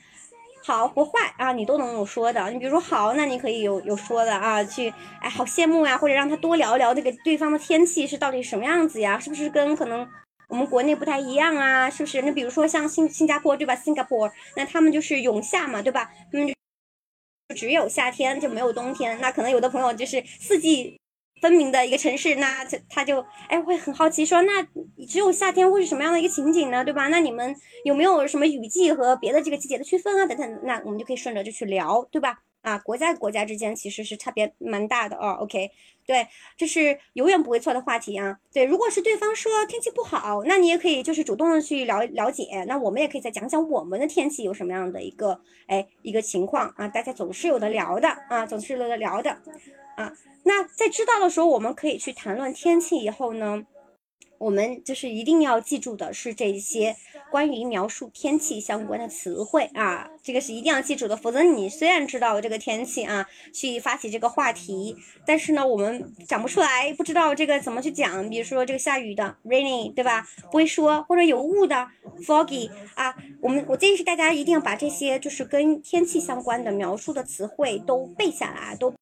[0.64, 2.50] 好或坏啊，你都能有说的。
[2.50, 10.08] 你比如说好，那你可以有有说的啊，去哎，好羡慕呀，或者让他多聊聊这个对方的天气是到底什么样子呀，是不是跟可能
[10.48, 11.90] 我们国内不太一样啊？
[11.90, 12.22] 是不是？
[12.22, 16.10] 那比如说像新新加坡对吧？Singapore，那他们就是永夏嘛，对吧？
[16.32, 16.54] 他们就
[17.54, 20.98] 只有夏天就没有冬天，那可能有的朋友就是四季。
[21.44, 24.66] 分明的一个城市，那他他就哎会很好奇说，那
[25.06, 26.82] 只有夏天会是什么样的一个情景呢？
[26.82, 27.08] 对吧？
[27.08, 30.24] 那你们有没有什么雨季和别的这个季节的区分啊？
[30.24, 32.40] 等等，那我们就可以顺着就去聊，对吧？
[32.62, 35.36] 啊，国家国家之间其实是差别蛮大的哦。
[35.40, 35.70] OK，
[36.06, 36.26] 对，
[36.56, 38.38] 这是永远不会错的话题啊。
[38.50, 46.88] 对，如果是对方说天气不好，那你也可以就是主动的去了了解，那我们也可以再讲讲我们的天气有什么样的一个哎一个情况啊？
[46.88, 49.36] 大家总是有的聊的啊，总是有的聊的
[49.98, 50.10] 啊。
[50.44, 53.64] 那在知道的时候，我们可以去谈论天气以后呢，
[54.38, 56.96] 我们就是一定要记住的是这些
[57.30, 61.16] 关于描述天气相关的词汇啊，这个是一定要记住的。
[61.16, 64.94] 否则你虽然知道这个天气啊，去发起这个话题，
[65.26, 68.28] 但是呢，我们讲不出来，不知道这个怎么去讲。
[68.28, 70.28] 比如说这个下雨的 rainy，对吧？
[70.50, 71.88] 不会说，或者有雾的
[72.26, 73.16] foggy 啊。
[73.40, 78.92] 我们我建议是大家一定要把这些就是跟天气相关的描述的词汇都背下来，都。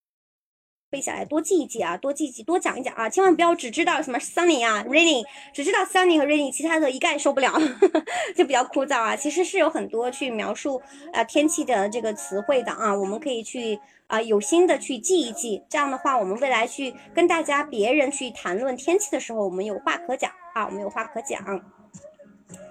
[0.92, 5.24] 背下来，多记一记啊，多记一记，多讲一讲啊，千万不要只知道什么 sunny 啊，rainy，
[5.54, 7.50] 只知道 sunny 和 rainy，其他的一概受不了，
[8.36, 9.16] 就比较枯燥啊。
[9.16, 10.82] 其实是有很多去描述
[11.14, 21.81] 啊天气的这个词汇的啊，我们可以去啊有心的去记一记，这样的话，我们未来去跟大家别人去谈论天气的时候，我们有话可讲啊，我们有话可讲。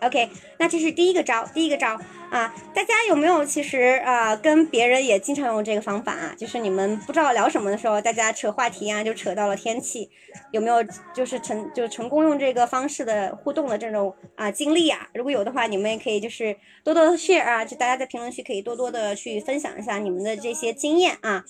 [0.01, 1.89] OK，那这是第一个招，第一个招
[2.31, 6.33] 啊，大家有没有其实啊跟别人也经常用这个方法啊？
[6.35, 10.09] 就是你们不知道聊什么的时候，大家扯话题啊，就扯到了天气，
[10.51, 10.77] 有没有
[11.13, 15.07] 就是成就成功用这个方式的互动的这种啊经历啊？
[15.13, 21.43] 如果有的话，你们也可以就是多多 share 啊，就大家在评论区可以多多的去分享一下你们的这些经验啊。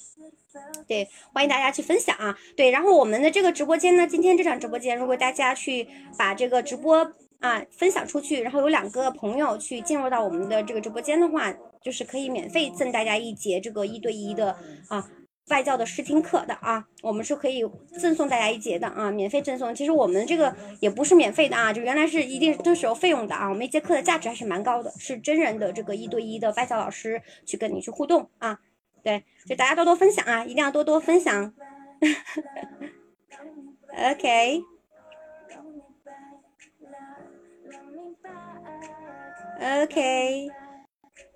[0.86, 2.38] 对，欢迎大家去分享啊。
[2.58, 7.14] 对，然后我们的这个直播间呢，今天这场直播间，如果大家去把这个直播。
[7.42, 14.56] 啊，分享出去，然后有两个朋友去进入到我们的这个直播间的话，就是可以免费赠大家一节这个一对一的
[14.88, 15.10] 啊
[15.50, 17.62] 外教的试听课的啊，我们是可以
[18.00, 19.74] 赠送大家一节的啊，免费赠送。
[19.74, 23.50] 其实我们这个也不是免费的啊，就原来是一定都是有费用的啊。
[23.50, 28.60] 我们一节课的价值还是蛮高的，是真人的这个一对一的外教老师去跟你去互动啊，
[29.04, 31.54] 对，就大家多多分享啊，一定要多多分享。
[34.12, 34.71] OK。
[39.62, 40.50] OK，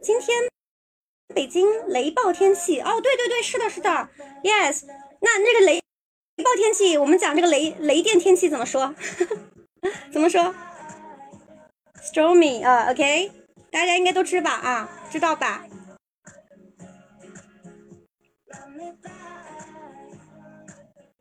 [0.01, 0.35] 今天
[1.35, 4.09] 北京雷暴天气哦，对对对，是的，是的
[4.43, 4.83] ，Yes，
[5.21, 5.79] 那那个雷
[6.37, 8.95] 暴天气，我们讲这个雷雷电天气怎么说？
[10.11, 10.55] 怎么说
[12.01, 13.31] ？Stormy 啊，OK，
[13.69, 15.63] 大家应该都知吧啊，知道吧？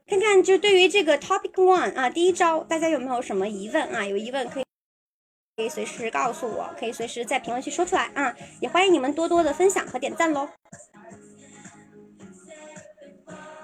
[0.07, 4.07] 看看就对于这个 Topic One 啊，第一招，大家有没有什么疑问啊？
[4.07, 4.63] 有疑问可以。
[5.57, 8.34] 可以随时告诉我，可以随时在评论区说出来啊！
[8.61, 10.48] 也欢迎你们多多的分享和点赞喽。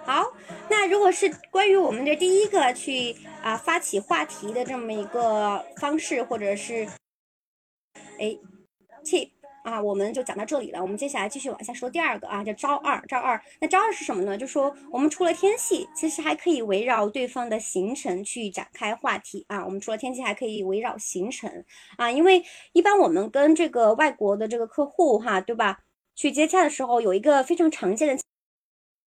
[0.05, 0.33] 好，
[0.69, 6.87] 那如果是关于我们的第一个去啊发起话题的这么一个方式，或者是
[8.21, 8.39] 哎
[9.05, 9.40] ，tip。
[9.71, 10.83] 啊，我们就讲到这里了。
[10.83, 13.01] 我们接下来继续往下说第二个啊，叫招二。
[13.07, 14.37] 招二，那招二是什么呢？
[14.37, 19.65] 就说我们除了天气，其实还可以围绕对方的行程去展开话题啊。
[19.65, 21.65] 我们除了天气，还可以围绕行程
[21.97, 22.43] 啊，因为
[22.73, 25.79] 一般我们跟这个外国的这个客户哈，对吧？
[26.17, 28.23] 去接洽的时候，有一个非常常见的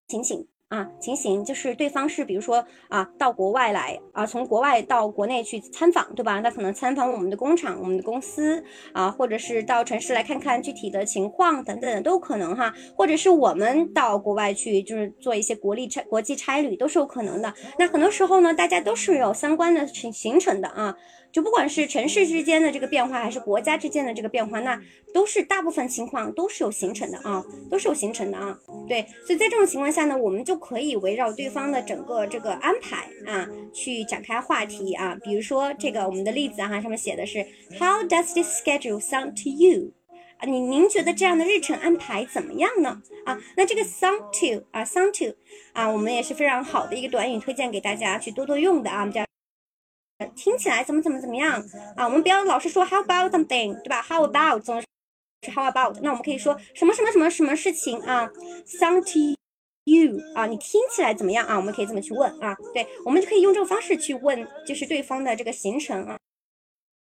[0.07, 0.47] 情形。
[0.69, 6.39] 啊，情形就是对方是，比如说啊，到国外来啊，从国外到国内去参访，对吧？
[6.39, 12.73] 那可能参访我们的工厂、我们的公司啊，或者是到城市来看看具体的情况等等都可能哈。
[12.95, 17.53] 或者是我们到国外去，就是做一些国力差国际差旅都是有可能的。
[17.77, 20.95] 那很多时候呢，大家都是有相关的行行程的啊。
[21.33, 24.79] 就不管是城市之间的这个变化，还是国家之间的这个变化，那
[25.11, 28.55] 都是大部分情况都是有形成的啊，都是有形成的啊。
[28.87, 35.17] 对，所以在这种情况下呢，我们就可以围绕对方的整个这个安排啊，去展开话题啊。
[35.23, 37.43] 比如说这个我们的例子哈，上面写的是
[37.79, 39.91] How does this schedule sound to you？
[40.37, 43.01] 啊，你您觉得这样的日程安排怎么样呢？
[43.25, 45.35] 啊，那这个 sound to 啊，sound to
[45.73, 49.25] 啊，我们也是非常好的一个短语，推荐给大家去多多用的啊，我们叫。
[50.35, 51.63] 听起来怎么怎么怎么样
[51.95, 52.05] 啊？
[52.05, 54.87] 我们不要老是说 how about something，对吧？how about 总是
[55.51, 58.29] how about，那我们可以说什么什么什么什么事情啊
[58.65, 59.37] ？sound to
[59.85, 60.45] you 啊？
[60.45, 61.57] 你听起来怎么样啊？
[61.57, 62.55] 我们可以这么去问啊？
[62.73, 66.17] 对，我们就可以用这个方式去问，就是对方的这个行程啊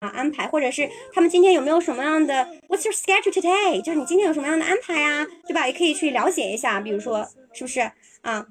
[0.01, 3.83] 啊安排，或者是他们今天有没有什么样的 What's your schedule today？
[3.83, 5.27] 就是你今天有什么样的安排呀？
[5.47, 5.67] 对吧？
[5.67, 7.81] 也可以去了解一下，比如说是不是
[8.23, 8.47] 啊？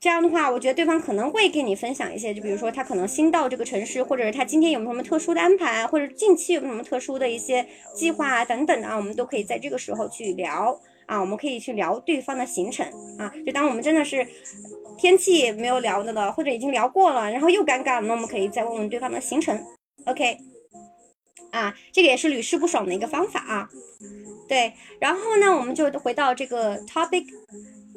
[0.00, 12.86] 这样的话，我觉得对方可能会跟你分享一些，就比如说他可能新到这个城市，或者是他今天有没有什么特殊的安排，或者近期有什么特殊的一些计划啊等等的啊，我们都可以在这个时候去聊啊，我们可以去聊对方的行程
[13.18, 13.32] 啊。
[13.44, 14.24] 就当我们真的是
[14.96, 19.60] 天气没有聊的了，或者已经聊过了，然后又尴尬了，那我们可以再问问对方的行程。
[20.04, 20.38] OK，
[21.50, 23.68] 啊，这个也是屡试不爽的一个方法啊。
[24.48, 27.24] 对，然后呢，我们就回到这个 topic。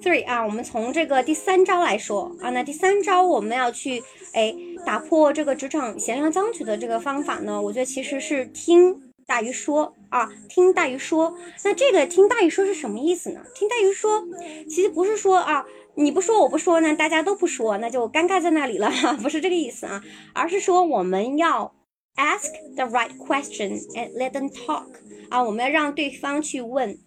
[0.02, 4.02] Three 啊，我们从这个第三招来说啊，那第三招我们要去
[4.34, 4.54] 哎
[4.86, 11.38] 打破这个职场贤良僵局的这个方法呢，我觉得其实是听大于说啊，听大于说。
[11.64, 13.41] 那这个听大于说是什么意思呢？
[13.54, 14.24] 听大于说，
[14.68, 20.02] 其实不是说啊，你不说我不说呢，大家都不说，那就尴尬在那里了哈， 不是这个意思啊，
[20.34, 21.74] 而是说我们要
[22.16, 24.88] ask the right question and let them talk
[25.30, 26.97] 啊，我们要让对方去问。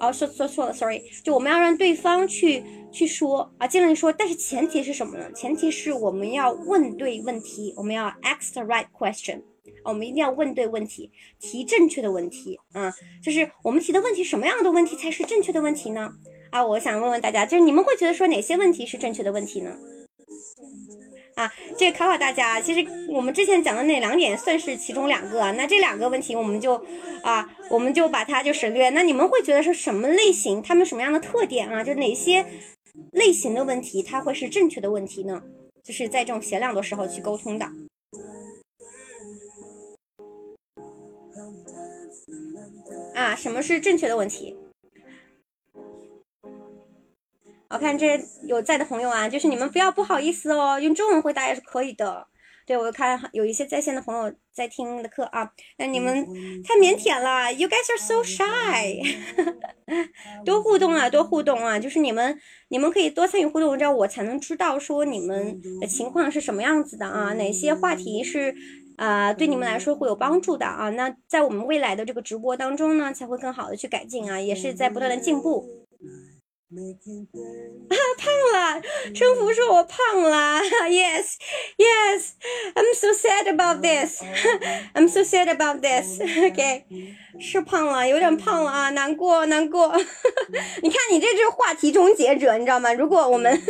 [0.00, 2.62] 哦，说说错了，sorry，就我们要让对方去
[2.92, 5.30] 去说啊，尽量说，但是前提是什么呢？
[5.32, 9.42] 前提是我们要问对问题，我们要 ask the right question，
[9.84, 11.10] 我们一定要问对问题，
[11.40, 16.10] 提正确的问题啊，就是我们提的问题，什么样的问题才是正确的问题呢？
[16.50, 19.76] 啊，我想问问大家，就是你们会觉得说哪些问题是正确的问题呢？
[21.36, 26.74] 啊，这考考大家，其实我们之前讲的那两点算是其中两个，那这两个问题我们就
[27.22, 28.90] 啊，我们就把它就省略。
[28.90, 30.62] 那你们会觉得是什么类型？
[30.62, 31.82] 他们什么样的特点啊？
[31.82, 32.46] 就哪些
[33.12, 35.42] 类型的问题，它会是正确的问题呢？
[35.82, 37.68] 就是在这种闲聊的时候去沟通的。
[43.14, 44.56] 啊，什么是正确的问题？
[47.74, 52.24] 我看这有在的朋友啊，就是你们不要不好意思哦，用中文回答也是可以的。
[52.64, 56.24] 对我看有一些在线的朋友在听的课啊，那你们
[56.62, 59.02] 太腼腆了，You guys are so shy。
[60.46, 68.54] 多互动啊，多互动啊，就是你们你们可以多参与互动，这样我才能知道说你们的情况是什么样子的啊，哪些话题是
[68.96, 75.66] 啊对你们来说会有帮助的啊，那在我们未来的这个直播当中呢，才会更好的去改进啊，也是在不断的进步。
[76.74, 78.82] 啊，胖了！
[79.14, 80.60] 生福说我胖了。
[80.90, 81.36] Yes,
[81.76, 82.32] yes,
[82.74, 84.20] I'm so sad about this.
[84.94, 86.20] I'm so sad about this.
[86.44, 86.84] OK，
[87.38, 89.94] 是胖了，有点胖了啊，难过，难过。
[90.82, 92.92] 你看，你这就是话题终结者，你知道吗？
[92.92, 93.62] 如果我们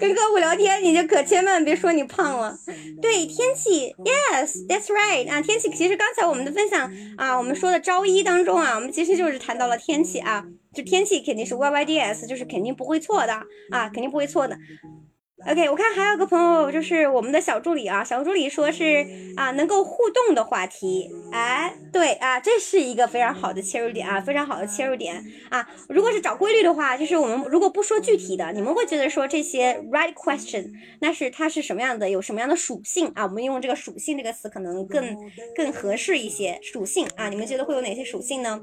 [0.00, 2.56] 跟客户聊天，你就可千万别说你胖了。
[3.02, 5.70] 对，天气，Yes, that's right 啊，天气。
[5.70, 10.44] 其实刚才我们的分享啊，我们说的招一当中啊，我们其实就是谈到了天气啊。
[10.74, 13.32] 就天气肯定是 Y Y D S，就是肯定不会错的
[13.70, 14.56] 啊，肯定不会错的。
[15.46, 19.06] OK，我看还有个朋友就是我们的小助理啊，小助理说是
[19.36, 25.68] 啊能够互动的话题，哎，对啊，这是一个非常好的切入点啊，非常好的切入点啊。
[25.90, 30.70] 如果是找规律的话，就是我们如果不说具体的，你们会觉得说这些 right question，
[31.00, 33.24] 那是它是什么样的，有什么样的属性啊？
[33.24, 35.14] 我们用这个属性这个词可能更
[35.54, 38.62] 更合适一些，属性啊，你们觉得会有哪些属性呢？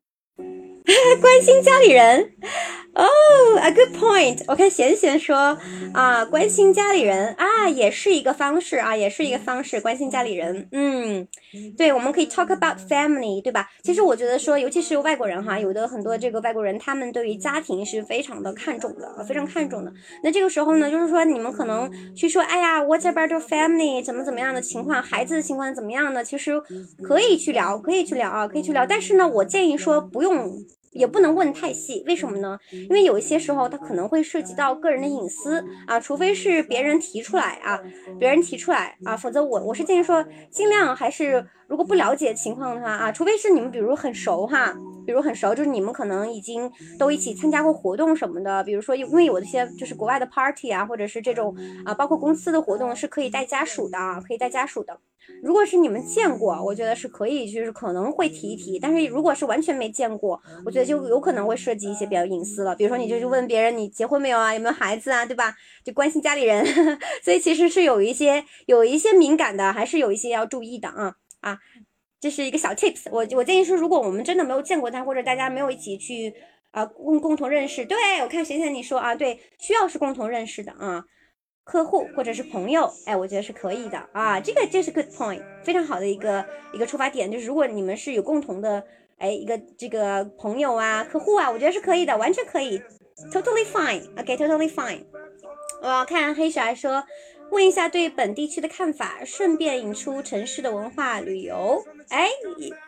[1.21, 2.33] 关心家里人。
[2.93, 3.05] 哦
[3.61, 4.43] ，a good point。
[4.47, 5.57] 我看贤贤说
[5.93, 10.67] 啊，关心家里人啊，也是一个方式啊，也是一个方式，关心家里人。
[10.73, 11.25] 嗯，
[11.77, 13.69] 对，我们可以 talk about family，对吧？
[13.81, 19.93] 其实我觉得说，尤其是外国人哈，有的很多这个外国人，他们对于家庭是非常的看重的，非常看重的。
[20.21, 24.03] 那这个时候呢，就是说你们可能去说，哎呀，what about your family？
[24.03, 26.21] 怎么怎么样的情况，孩子的情况怎么样呢？
[26.21, 26.61] 其实
[27.01, 28.85] 可以去聊，可以去聊啊，可以去聊。
[28.85, 30.51] 但是呢，我建议说不用。
[30.93, 32.59] 也不能问太细，为什么呢？
[32.73, 37.81] 因为有一些时候它可能会涉及到个人的隐私啊，除非是别人提出来啊，
[38.19, 46.69] 别人提出来啊，否则我我是建议说，尽量还是如果不了解情况的话啊，除非是你们比如很熟哈，比如很熟，就是你们可能已经
[46.99, 51.55] 都一起参加过活动什么的，比如说因为有一些就是国外的 party 啊，或者是这种
[51.85, 54.99] 啊，包括公司的活动是可以带家属的啊，可以带家属的。
[55.43, 58.79] 如果是你们见过，我觉得是可以，就是可能会提一提。
[58.79, 62.75] 但是如果是完全没见过，我觉得就有可能会涉及一些比较隐私了。
[62.75, 65.55] 比如说，你就去问别人你结婚没有啊，有没有孩子啊，对吧？
[65.83, 66.65] 就关心家里人，
[67.23, 71.59] 所以其实是有一些有一些敏感的，还是有一些要注意的啊啊！
[72.19, 76.33] 这是一个小 tips，我我建议是，如果我们真的没有见过他，或者大家没有一起去
[76.69, 81.03] 啊共共同认识，对我看贤贤你说啊，对，需要是共同认识的啊。
[81.63, 88.83] 客户或者是朋友，哎，我觉得是可以的啊，这个这是 good point，非常好的一个一个出发点，就是如果你们是有共同的，
[89.17, 92.81] 哎，一个这个朋友啊，客户啊，我觉得是可以的，完全可以
[93.31, 95.03] ，totally fine，OK，totally fine。
[95.81, 97.03] 我看黑小孩说，
[97.51, 102.27] 问一下对本地区的看法，顺便引出城市的文化旅游，哎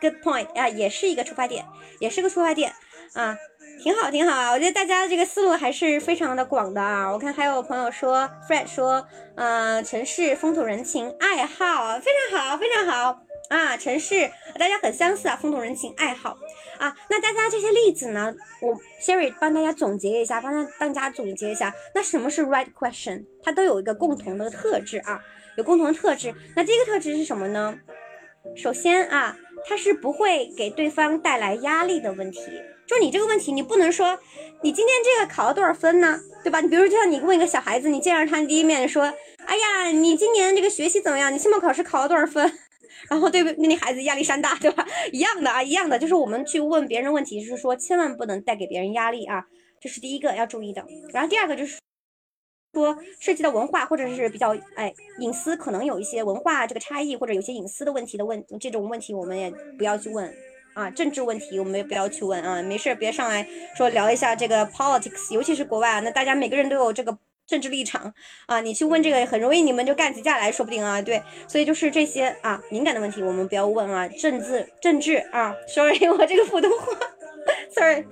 [0.00, 1.64] ，good point 啊，也是一个出发点，
[2.00, 2.72] 也是个出发点
[3.14, 3.36] 啊。
[3.82, 4.50] 挺好，挺好啊！
[4.52, 7.10] 我觉得大家这个思路还是非常的广的啊。
[7.10, 13.20] 我看还有朋友说，Fred 说，嗯，城市风土人情爱好非常好，非常好。
[13.50, 16.38] 啊，城市，大家很相似啊，风土人情，爱好
[16.78, 16.96] 啊。
[17.10, 21.74] 那大家这些例子呢，我 Siri 帮大家总结一下，帮大大家总结一下。
[21.94, 23.26] 那什么是 right question？
[23.42, 25.20] 它都有一个共同的特质啊，
[25.58, 26.34] 有共同的特质。
[26.56, 27.78] 那第一个特质是什么呢？
[28.56, 29.36] 首先啊，
[29.68, 32.40] 它是不会给对方带来压力的问题。
[32.86, 34.18] 就你这个问题，你不能说
[34.62, 36.20] 你今天这个考了多少分呢？
[36.42, 36.60] 对吧？
[36.60, 39.02] 你比如就像你问一个小孩子，你见着他第一面说，
[39.46, 41.32] 哎呀，你今年这个学习怎么样？
[41.32, 42.52] 你期末考试考了多少分？
[43.08, 44.86] 然后对那那孩子压力山大，对吧？
[45.12, 49.44] 一样的啊，一样的，就是我们去问别人问题，就是说千万不能带给别人压力啊，
[49.80, 50.84] 这是第一个要注意的。
[51.12, 51.78] 然后第二个就是
[52.74, 60.34] 说涉及到文化或者是比较哎隐私，可能有一些文化这个差异或者有些隐私的问题的问这种问题，我们也不要去问
[60.74, 60.90] 啊。
[60.90, 63.46] 政治问题我们也不要去问啊，没事别上来
[63.76, 67.16] 说聊一下这个 politics，尤其是国外啊，那大家每个人都有这个。
[67.46, 68.14] 政治立场
[68.46, 71.02] 啊，你去问这个很容易，你们就干起架来说不定啊。
[71.02, 74.08] 对，所以就是这些啊敏感的问题，我们不要问啊。
[74.08, 76.98] 政治政治啊，sorry，我这个普通话，
[77.68, 78.02] sorry。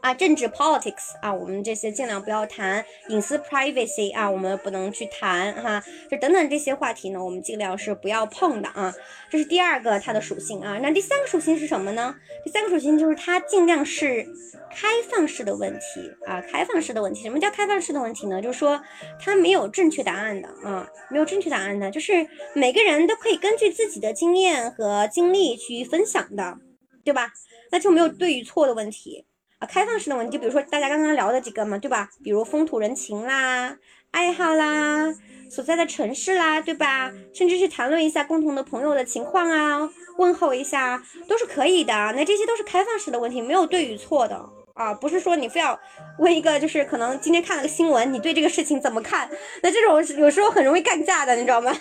[0.00, 8.92] 啊，政治 politics 啊，我们这些尽量不要谈隐私 privacy 啊，我们不能去谈哈，就等等这些话题呢，我们尽量是不要碰的啊。
[9.28, 10.78] 这是第二个它的属性啊。
[10.82, 12.14] 那第三个属性是什么呢？
[12.44, 14.26] 第三个属性就是它尽量是
[14.70, 17.22] 开放式的问题啊，开放式的问题。
[17.22, 18.40] 什么叫开放式的问题呢？
[18.40, 18.80] 就是说
[19.18, 26.56] 它没有正确答案的啊，没有正确答案的，就是每个人都可以根据自己的经验和经历去分享的，
[27.04, 27.30] 对吧？
[27.70, 29.26] 那就没有对与错的问题。
[29.60, 32.08] 啊，开放式的问题，就比如说大家刚刚聊的几个嘛，对吧？
[32.24, 33.76] 比如风土人情啦、
[34.10, 35.14] 爱好啦、
[35.50, 37.12] 所在的城市啦，对吧？
[37.34, 41.92] 甚至是谈论一下共同的朋友的情况啊，问候一下都是可以的。
[42.16, 44.48] 那这些都是开放式的问题，没有对与错的。
[44.74, 45.78] 啊，不是说你非要
[46.18, 49.28] 问一个，就是可能今天看了个新闻，你对这个事情怎么看？
[49.62, 51.72] 那这种有时候很容易干架的，你知道吗？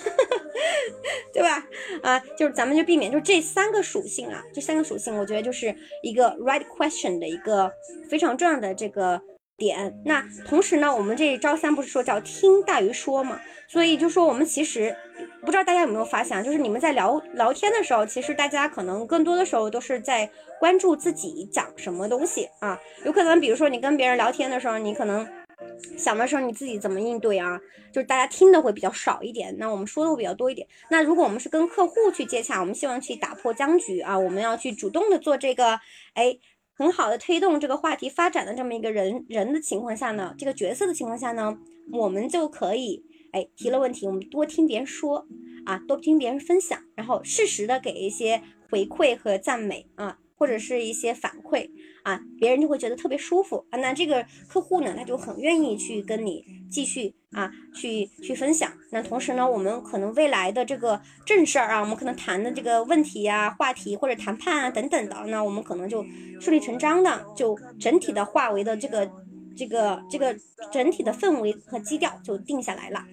[1.34, 1.66] 对吧？
[2.02, 5.74] 啊，就是咱们就避免，就这三个属性啊，这三个属性，我觉得就是
[6.04, 7.72] 一个 right question 的一个
[8.10, 9.22] 非常重要的这个
[9.60, 10.02] 点。
[10.06, 13.40] 那同时呢，我们这招三不是说叫听大于说嘛？
[13.68, 14.96] 所以就说我们其实。
[15.42, 20.30] 不知道大家有没有发现，就是你们在聊聊天的时候，其实大家可能更多的时候都是在
[20.60, 22.80] 关注自己讲什么东西啊。
[23.04, 25.28] 有可能，比如说你跟别人聊天的时候，你可能
[25.98, 27.60] 想的时候你自己怎么应对啊，
[27.92, 30.66] 就是大家听的会比较少一点，那我们说的会比较多一点。
[30.90, 35.80] 那如果我们是跟客户去接洽，我们希望去打破僵局啊，我们要去主动的做这个，
[36.14, 36.38] 哎，
[36.80, 41.60] 很好的推动这个话题发展的这么一个人人的情况下呢，这个角色的情况下呢，
[41.92, 43.04] 我们就可以。
[43.34, 45.28] 哎，提了问题，我们多听别人说
[45.66, 51.70] 啊，多听别人分享，然后适时的给一些回馈和赞美啊，或者是一些反馈
[52.04, 53.80] 啊，别人就会觉得特别舒服啊。
[53.80, 58.72] 那这个客户呢，他就很愿意去跟你继续啊，去去分享。
[58.92, 66.06] 那同时呢，我们可能未来的这个正事儿啊，我们可能谈的这个问题呀、话题或者谈判啊等等的，那我们可能就
[66.40, 69.10] 顺理成章的就整体的化为的这个
[69.56, 70.36] 这个这个
[70.72, 73.04] 整体的氛围和基调就定下来了。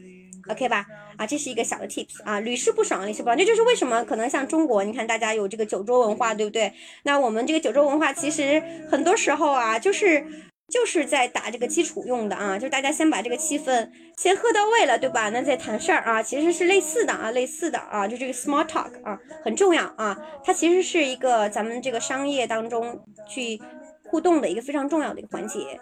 [0.48, 0.86] OK 吧，
[1.16, 6.72] 啊，这是一个小的 tips 啊，屡试不爽，屡试不爽，这就是为什么可能像中国，你看大家有这个酒桌文化，对不对？
[7.02, 10.24] 那我们这个酒桌文化其实很多时候啊，就是
[10.68, 15.30] 就是在打这个基础用的啊，就是大家先把这个气氛先喝到位了，对吧？
[15.30, 23.60] 那再谈事儿啊，其实是类似的啊，类似的啊，就这个 small talk 啊，很重要啊，它其实是一个咱们这个商业当中去
[24.04, 25.80] 互动的一个非常重要的一个环节。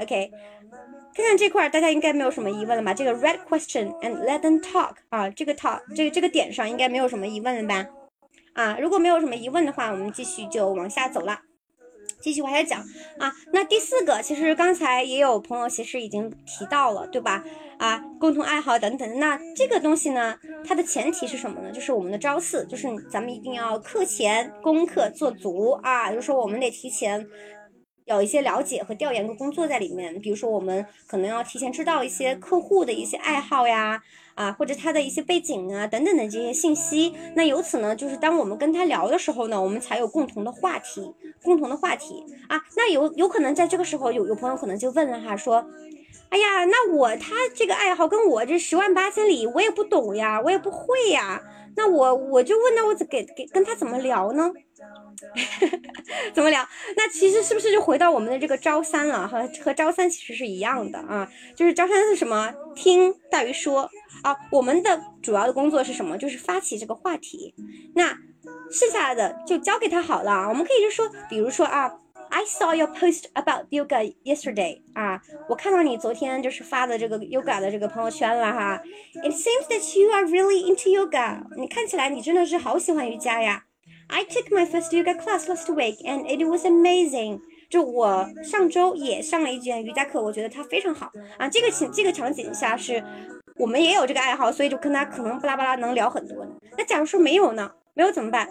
[0.00, 0.30] OK。
[1.16, 2.92] 看看这块，大家应该没有什么疑问了吧？
[2.92, 7.88] 这个 red question and let them talk 啊，这个 talk 这个这个点上应该没有什么疑问了吧？
[8.52, 11.40] 啊，如果没有什么疑问的话，我们继续就往下走了，
[12.20, 12.82] 继续往下讲
[13.18, 13.32] 啊。
[13.50, 17.42] 那第四个，其实刚才也有朋友其实已经提到了，对吧？
[17.78, 19.18] 啊，共同爱好等等。
[19.18, 21.70] 那这个东西呢，它的前提是什么呢？
[21.72, 27.26] 就是我们的朝四，就是咱们一定要课前功课做足啊，就是说我们得提前。
[28.06, 34.00] 有一些了解和调研的工作在里面，比如说我们可能要提前知道一些客户的一些爱好呀，
[34.36, 37.12] 啊或者他的一些背景啊等等的这些信息。
[37.34, 42.62] 那由此呢，就是当我们跟他聊的时候呢，我们才有共同的话题，共同的话题啊。
[42.76, 45.66] 那有有可能在这个时候，有有朋友可能就问了哈，说，
[46.28, 51.42] 哎呀，那我他这个爱好跟我这十万八千里，我也不懂呀，我也不会呀。
[51.74, 54.52] 那我我就问，那我怎给给跟他怎么聊呢？
[56.34, 56.66] 怎么聊？
[56.96, 59.26] 那其实是不是就回到我们的这个招三了？
[59.26, 62.52] 和和招三其实是一样的啊，就是招三是什么？
[62.74, 63.90] 听大于说
[64.22, 64.36] 啊。
[64.50, 66.16] 我们的主要的工作是什么？
[66.18, 67.54] 就是发起这个话题。
[67.94, 68.16] 那
[68.70, 70.48] 剩下的就交给他好了。
[70.48, 71.98] 我们可以就说，比如说啊。
[72.28, 78.82] I saw your post about yoga yesterday 啊，我看到你昨天就是发的这个 yoga 的这个朋友圈了哈。
[79.22, 83.65] It seems that you are really into yoga，你看起来你真的是好喜欢瑜伽呀。
[84.08, 87.40] I took my first yoga class last week and it was amazing。
[87.68, 91.48] 就我上周也上了一节瑜伽课，我觉得它非常好啊。
[91.48, 93.02] 这个情这个场景下是
[93.56, 96.46] 我们也有这个爱好，所以就跟他可能巴拉巴拉能聊很多。
[96.78, 97.72] 那假如说没有呢？
[97.94, 98.46] 没有怎么办？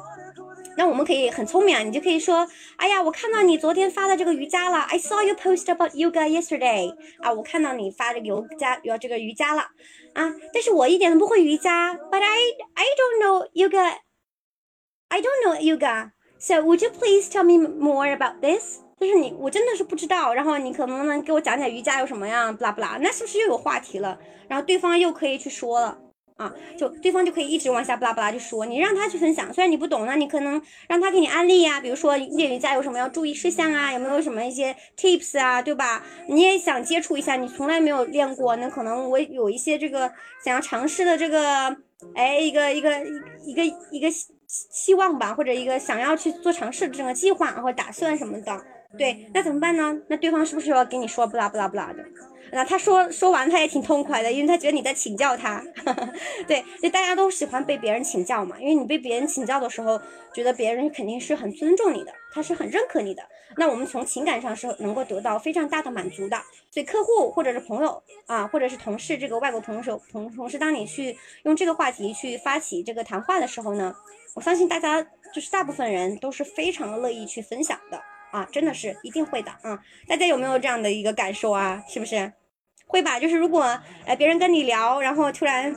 [0.76, 2.46] 那我们可以很聪明啊，你就可以说，
[2.76, 6.94] 哎呀，我看到你昨天发的这个瑜伽了，I saw you post about yoga yesterday。
[7.22, 9.62] 啊，我看到你发这个瑜伽，有这个瑜伽了
[10.14, 12.38] 啊，但是我一点都不会瑜伽，But I
[12.74, 13.94] I don't know yoga.
[15.10, 16.12] I don't know yoga。
[16.38, 18.80] So would you please tell me more about this？
[19.00, 20.34] 就是你，我真的是不知道。
[20.34, 24.18] 然后你可能能给我讲讲瑜伽有什么样，不啦不啦，那是不是又有话题了？
[24.48, 26.00] 然后对方又可以去说了。
[26.38, 36.04] 啊，就对方就可以一直往下巴拉巴拉就说，你让他去分享，虽然你不懂那，你可能让他给你安利呀，比如说练瑜伽有什么要注意事项啊，有没有什么一些 tips 啊，对吧？
[36.28, 40.12] 你也想接触一下，你从来没有练过，那可能我有一些这个
[40.44, 41.74] 想要尝试的这个，
[42.16, 42.92] 哎，一个一个
[43.46, 44.10] 一个一个
[44.48, 48.66] 希望吧，或者一个想要去做尝试的这个计划或者打算什么的，
[48.98, 49.98] 对，那怎么办呢？
[50.08, 52.04] 那对方是不是要跟你说不拉不拉不拉的？
[52.52, 55.62] 那他说说完他也挺痛快的，因为他觉得你在请教他，
[56.48, 60.00] 对，就大家都喜欢被别人请教嘛，因为你被别人请教的时候，
[60.34, 63.24] 觉得别人肯定是很尊重你的，他是很认可你的。
[63.58, 66.38] 那我们从情感上是能够得到非常大的满足的。
[66.72, 73.96] 所以客户或者是朋友啊，或者是同事，这个外国同事同同事，当你去用这个话题去发起这个谈话的时候呢，
[74.36, 75.02] 我相信大家
[75.34, 78.00] 就是大部分人都是非常乐意去分享的。
[78.32, 79.80] 啊，真的是一定会的啊！
[80.10, 81.82] 大家有没有这样的一个感受啊？
[81.88, 82.34] 是不是
[82.86, 83.18] 会吧？
[83.18, 83.64] 就是如果
[84.06, 85.74] 呃别人跟你聊，然后突然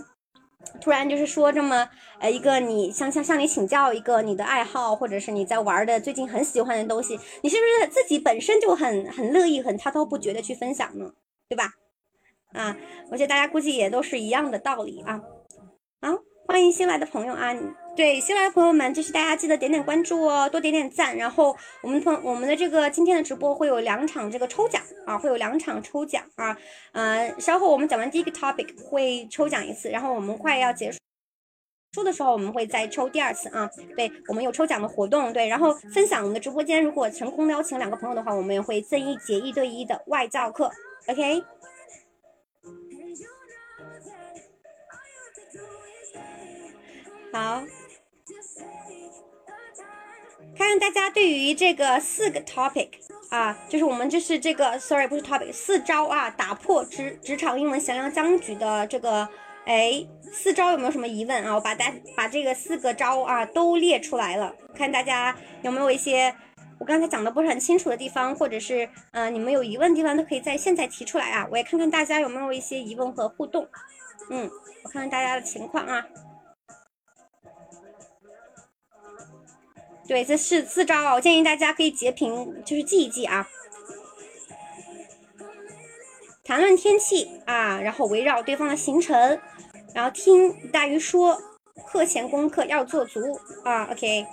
[0.80, 1.88] 突然就是说这么
[2.18, 11.12] 呃一个你向向向你请教一个你的爱好，或者是你在玩的最近很喜欢的东西，你是不是自己本身就很很乐意、很滔滔不绝的去分享呢？
[11.48, 11.74] 对吧？
[12.54, 12.76] 啊，
[13.12, 15.20] 我觉得大家估计也都是一样的道理啊。
[16.00, 17.54] 好，欢迎新来的朋友啊！
[17.98, 21.16] 对新来的朋友们，就是大家记得点点关注哦，多点点赞。
[21.16, 26.56] 然后我们朋我们的这个今天的直播会有两场这个抽奖啊，会有两场抽奖啊。
[26.92, 30.98] 嗯，稍后我们讲完第一个 topic 会抽奖一次，然后我们快要结束
[31.92, 33.68] 出的时候，我们会再抽第二次啊。
[33.96, 40.70] 对我们有抽奖的活动，对，然后分享我们的直播间，如果成功邀请两个朋友的话，我们也会赠一节一对一的外教课。
[41.08, 41.42] OK。
[47.32, 47.60] 好。
[50.56, 52.88] 看看大家对于这个四个 topic
[53.30, 59.28] 啊，就是我们就是这个，sorry 不是 topic，四招啊，打破职职场英文降妖僵局的这个，
[59.66, 61.54] 哎，四招有没有什么疑问啊？
[61.54, 66.34] 我把大把这个四个招啊都列出来了，看大家有没有一些
[66.80, 73.68] 我刚才讲的不是很清楚的地方，或者是嗯你们有疑问的地方都可以在现在提出来啊，我也看看大家有没有一些疑问和互动，
[74.30, 74.50] 嗯，
[74.82, 76.04] 我看看大家的情况啊。
[80.08, 83.46] 对，这是四招啊，我建议大家可以截屏，就是记一记啊。
[86.42, 89.38] 谈论天气啊，然后围绕对方的行程，
[89.94, 91.38] 然后听大于说，
[91.86, 93.20] 课前功课要做足
[93.64, 93.84] 啊。
[93.92, 94.26] OK。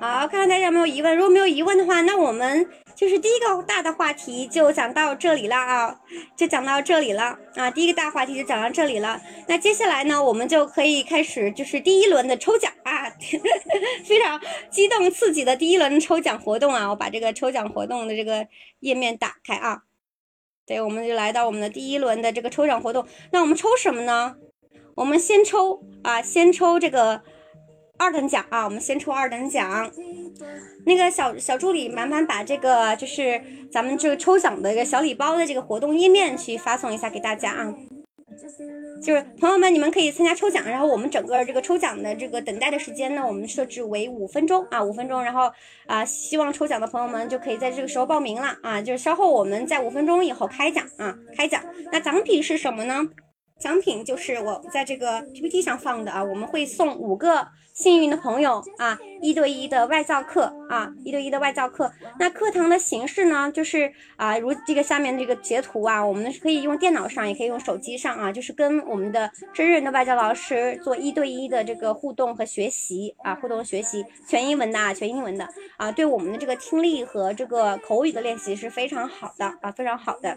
[0.00, 2.66] 好，看看大家有没有疑问，如果没有疑问的话，那我们。
[2.98, 6.00] 就是第一个大的话题就讲到这里了啊，
[6.36, 9.20] 就讲到这里了啊，第一个大话题就讲到这里了。
[9.46, 13.08] 那接下来呢，我们就可以开始就是第一轮的抽奖啊，
[14.04, 16.88] 非常激动刺激的第一轮抽奖活动啊。
[16.88, 18.48] 我把这个抽奖活动的这个
[18.80, 19.82] 页面打开啊，
[20.66, 23.06] 对，我们就来到我们的第一轮的这个抽奖活动。
[23.30, 24.34] 那我们抽什么呢？
[24.96, 27.22] 我们先抽啊，先抽这个。
[27.98, 29.90] 二等奖啊，我们先抽二等奖。
[30.86, 33.40] 那个小小助理，麻烦把这个就是
[33.70, 37.74] 咱们这个抽奖的一个小礼包的这个活动页面去发送一下给大家啊。
[39.02, 45.22] 就是朋友们，你们可以参加抽奖，然后我们整个这个抽奖的这个等待的时间呢，我们设置为五分钟啊，五分钟。
[45.22, 45.50] 然后
[45.86, 51.62] 啊，希望抽奖的朋友们就可以在这个时候报名了啊，就是稍后我们在五分钟以后开奖啊，开奖。
[51.90, 53.02] 那奖品是什么呢？
[53.60, 57.48] 奖品就是我在这个 PPT 上放的啊，我们会送五个。
[57.78, 61.88] 幸运的朋友啊，一对一的外教课啊，一对一的外教课。
[62.18, 80.36] 那课堂的形式呢，就是啊，如这个下面这个截图啊，我们是可以用电脑上，也可以用手机上啊，就是跟我们的真人的外教老师做一对一的这个互动和学习啊，互动学习，全英文的啊，全英文的啊，对我们的这个听力和这个口语的练习是非常好的啊，非常好的。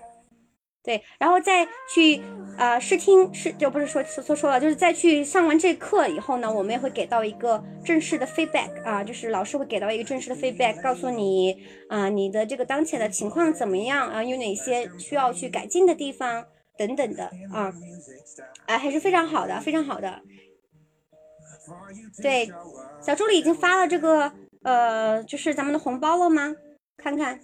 [0.84, 1.64] 对，然后再
[1.94, 2.20] 去
[2.58, 11.56] 呃试听试就不是说说说了，就是再去上完这课以后呢，我们也会给到一个正式的 feedback 啊，就是老师会给到一个正式的 feedback，告诉你
[11.88, 17.72] 啊你的这个当前的情况怎么样啊，有哪些需要去改进的地方等等的啊，
[18.66, 20.22] 哎还是非常好的，非常好的。
[22.24, 22.52] 对，
[23.00, 26.56] 小助理已经发了这个呃就是咱们的红包了吗？
[26.98, 27.40] 看看。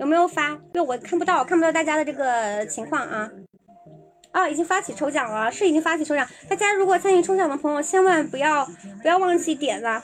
[0.00, 0.48] 有没有发？
[0.48, 3.30] 因为我看不到，看不到大家的这个情况啊。
[4.32, 6.26] 啊，已经发起抽奖了，是已经发起抽奖。
[6.48, 8.64] 大家如果参与抽奖的朋友，千万不要
[9.02, 10.02] 不要忘记点了。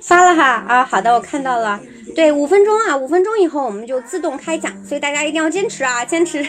[0.00, 1.78] 发了哈啊，好的，我看到了。
[2.14, 6.42] 对，五分钟啊，五分钟以后我们就自动开奖，所以大家一定要坚持啊，坚持。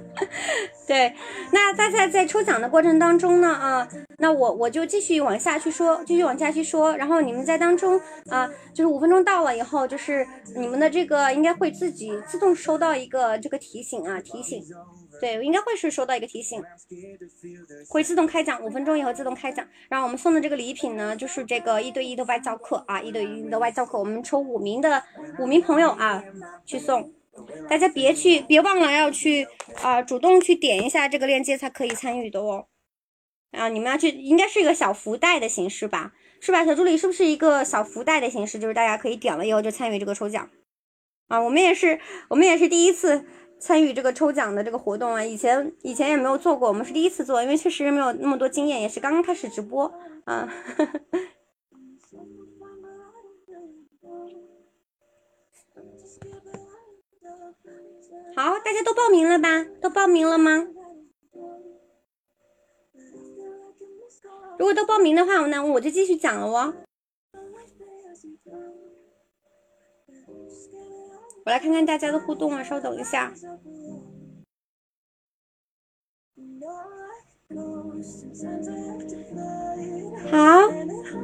[0.86, 1.14] 对，
[1.52, 3.88] 那大家在抽奖的过程当中呢，啊，
[4.18, 14.62] 那我我就继续往下去说，继续往下去说，然后你们在当中啊，就是五分钟到了以后，就是你们的这个应该会自己自动收到一个这个提醒啊，提醒。
[15.20, 16.62] 对，应该会是收到一个提醒，
[17.88, 19.66] 会自动开奖，五分钟以后自动开奖。
[19.88, 25.02] 然后我们送的这个礼品呢，就是这个一对一的外教课啊，一对一的外教课，我们抽五名的
[25.38, 26.22] 五名朋友啊
[26.64, 27.12] 去送。
[27.68, 29.46] 大家别去，别忘了要去
[29.82, 32.66] 啊，主动去点一下这个链接才可以参与的哦。
[33.52, 36.12] 啊，你们要去，应该是一个小福袋的形式吧？
[36.40, 36.96] 是吧，小助理？
[36.96, 38.58] 是不是一个小福袋的形式？
[38.58, 40.48] 就是大家可以点了以后就参与这个抽奖
[41.28, 41.38] 啊。
[41.38, 43.26] 我们也是，我们也是第一次。
[43.58, 49.92] 参与这个抽奖的这个活动啊，以前以前也没有做过，我们是第一次做，因为确实没有那么多经验，也是刚刚开始直播
[50.24, 50.48] 啊。
[58.36, 59.64] 好，大家都报名了吧？
[59.80, 60.68] 都报名了吗？
[64.58, 66.74] 如果都报名的话，那我就继续讲了哦。
[71.46, 73.32] 我来看看大家的互动啊，稍等一下。
[80.28, 80.68] 好，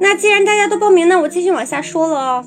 [0.01, 2.45] 那既然大家都报名，那我继续往下说了哦。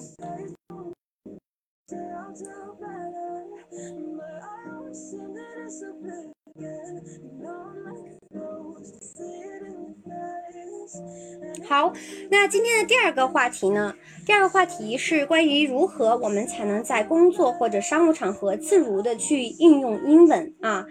[11.68, 11.92] 好，
[12.30, 13.96] 那今天的第二个话题呢？
[14.26, 20.86] 第二个话题是关于如何我们才能在工作或者商务场合自如的去应用英文啊，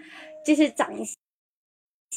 [0.45, 1.05] 就是讲一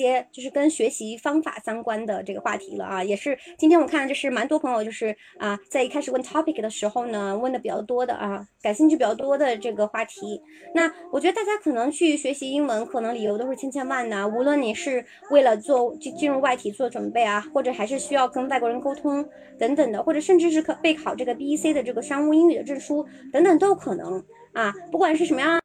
[0.02, 0.26] 些。
[0.32, 10.40] 就是跟学习方法相关的这个话题了啊，也是今天我看就是蛮多朋友就是啊，在一开始问 topic 的时候呢，问的比较多的啊，感兴趣比较多的这个话题。
[10.74, 19.24] 那我觉得大家可能去学习英文，可能理由都是千千万的，无论你是为了做进进入外企做准备啊，或者还是需要跟外国人沟通
[19.58, 25.60] 等等的，或者甚至是可备考这个 BEC 的这个商务英语的证书等等都有可能啊，不管是什么样。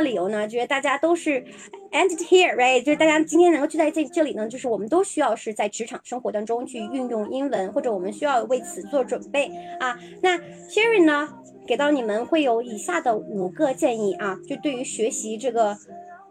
[0.00, 0.46] 理由呢？
[0.48, 1.44] 觉得大家都是
[1.92, 2.82] ended here，right？
[2.82, 9.98] 就是大家今天能够聚在这这里呢，就是我们都需要是在职场生活当中去运用英文，或者我们需要为此做准备啊。
[10.22, 10.38] 那
[10.68, 11.28] Sherry 呢，
[11.66, 15.76] 给到你们会有以下的五个建议啊，就对于学习这个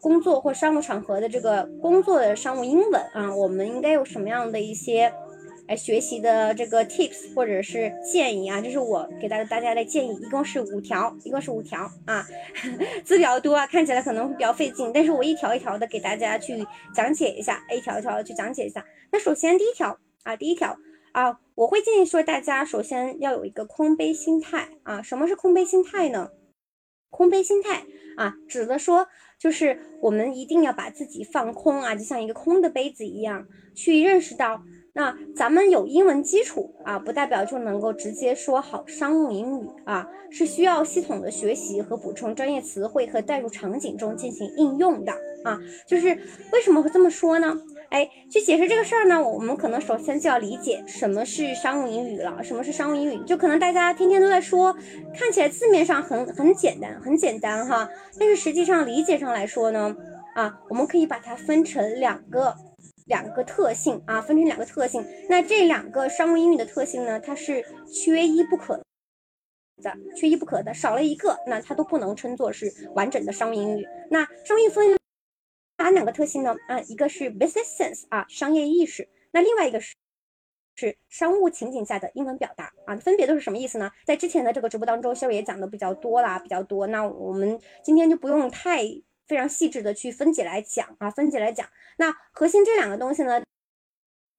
[0.01, 5.13] 工作或商务场合的这个工作的商务英文啊，我们应该有什么样的一些？
[5.69, 12.25] 来学习的这个 tips 或者是建议啊，这是我给大家大家的建议，一共是五条，一共是五条啊，
[13.05, 18.83] 字比较多啊，看起来可能会比较费劲，但是我一条一条的给大家去讲解一下，一条一条的去讲解一下。
[19.11, 20.75] 那首先第一条啊，第一条
[21.11, 26.31] 啊，我会建议说大家首先要有一个空杯心态啊，什么是空杯心态呢？
[27.11, 27.83] 空杯心态
[28.17, 29.07] 啊，指的说
[29.39, 34.63] 就是我们一定要把自己放空啊，就像一个空的杯子一样，去认识到。
[34.99, 45.13] 那咱们有英文基础啊，不代表就能够直接说好商务英语啊，是需要系统的学习和补充专业词汇和带入场景中进行应用的
[45.45, 45.57] 啊。
[45.87, 46.09] 就是
[46.51, 47.57] 为什么会这么说呢？
[47.91, 52.43] 哎，去解释这个事儿呢，我们可能首先就要理解什么是商务英语了。
[52.43, 53.23] 什么是商务英语？
[53.25, 54.75] 就可能大家天天都在说，
[55.17, 57.89] 看起来字面上很很简单，很简单哈，
[58.19, 59.95] 但是实际上理解上来说呢，
[60.35, 62.53] 啊，我们可以把它分成两个。
[63.09, 65.05] 两个特性啊，分成两个特性。
[65.27, 68.77] 那这两个商务英语的特性呢，它是缺一不可
[69.81, 73.85] 的，缺一不可的，少了一个，那它都不能称作是完整的商务英语。
[74.09, 74.97] 那商务英语分
[75.77, 76.55] 哪两个特性呢？
[76.67, 79.09] 啊，一个是 business sense 啊，商业意识。
[79.31, 79.95] 那另外一个是
[80.75, 83.91] 是商务情景下的英文表达啊，分别都是什么意思呢？
[84.05, 86.85] 在之前的这个直播当中，肖也讲的比较多啦，比较多。
[86.85, 88.83] 那我们今天就不用太
[89.29, 91.69] 非常细致的去分解来讲啊，分解来讲。
[91.97, 93.41] 那核心这两个东西呢，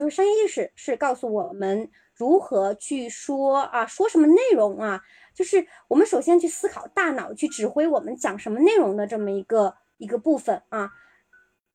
[0.01, 5.01] 就是商业意识是告诉我们如何去说啊，说什么内容啊，
[5.32, 10.91] 就是我们首先去思考大脑去指挥我们讲什么内容的这么一个一个部分啊。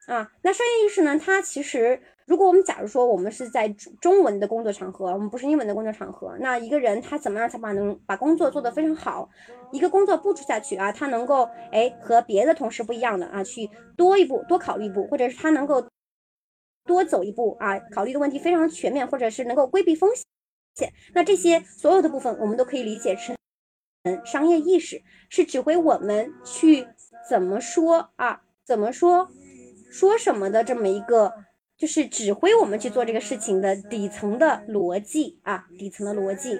[0.07, 1.17] 啊，那商业意识呢？
[1.17, 3.69] 它其实，如果我们假如说我们是在
[4.01, 9.29] 中文的工作场合，我们不是英文的工作场合，那一个人他怎么样才把能把工作做得非常好？
[9.71, 15.87] 一个工作布置下去啊，他能够哎和别的同事不一样的啊，去多一步多考虑一步，或者是他能够
[16.83, 20.91] 多走一步啊，考虑的问题非常全面，或者是能够规避风险。
[21.13, 23.35] 那这些所有的部分，我们都可以理解成，
[24.25, 26.87] 商业意识是指挥我们去
[27.29, 29.29] 怎么说啊，怎么说。
[29.91, 31.31] 说什么的这么一个，
[31.77, 36.59] 就是指挥我们去做这个事情的底层的逻辑啊，底层的逻辑。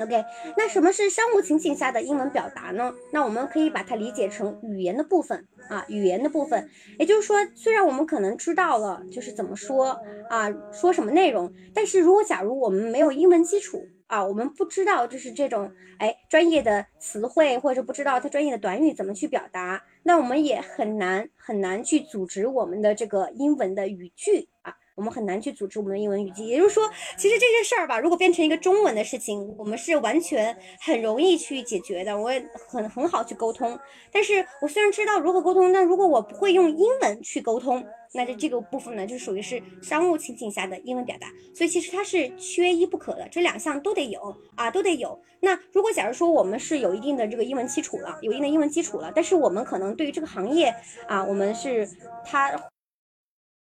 [0.00, 0.24] OK，
[0.56, 2.92] 那什么是商务情景下的英文表达呢？
[3.12, 6.68] 那我们可以把它理解成语言的部分啊，语言的部分。
[6.98, 13.86] 也就是说，虽然我们可能知道了就是怎么说啊，说什么内容，但是如果假如我们没有英文基础。
[14.12, 24.76] 啊，我们不知道就是这种哎专业的词汇，或者不知道它专业的短语怎么去表达，那我们也很难很难去组织我们的这个英文的语句啊。
[24.94, 33.78] 我们很难去组织我们的英文语句，也就是说，其实这些事儿吧，如果变成一个中文的事情，我们是完全很容易去解决的，我也很很好去沟通。
[34.12, 41.28] 但是我虽然知道如何沟通，但如果我不会用英文去沟通，那这这个部分呢，就属于是商务情景下的英文表达。
[41.54, 45.18] 所以其实它是缺一不可的，这两项都得有啊，都得有。
[45.40, 50.74] 那如果假如说我们是有一定的这个英文基础了，有一定的英文基础了，但是我们可能对于这个行业
[51.08, 51.88] 啊，我们是
[52.24, 52.52] 它。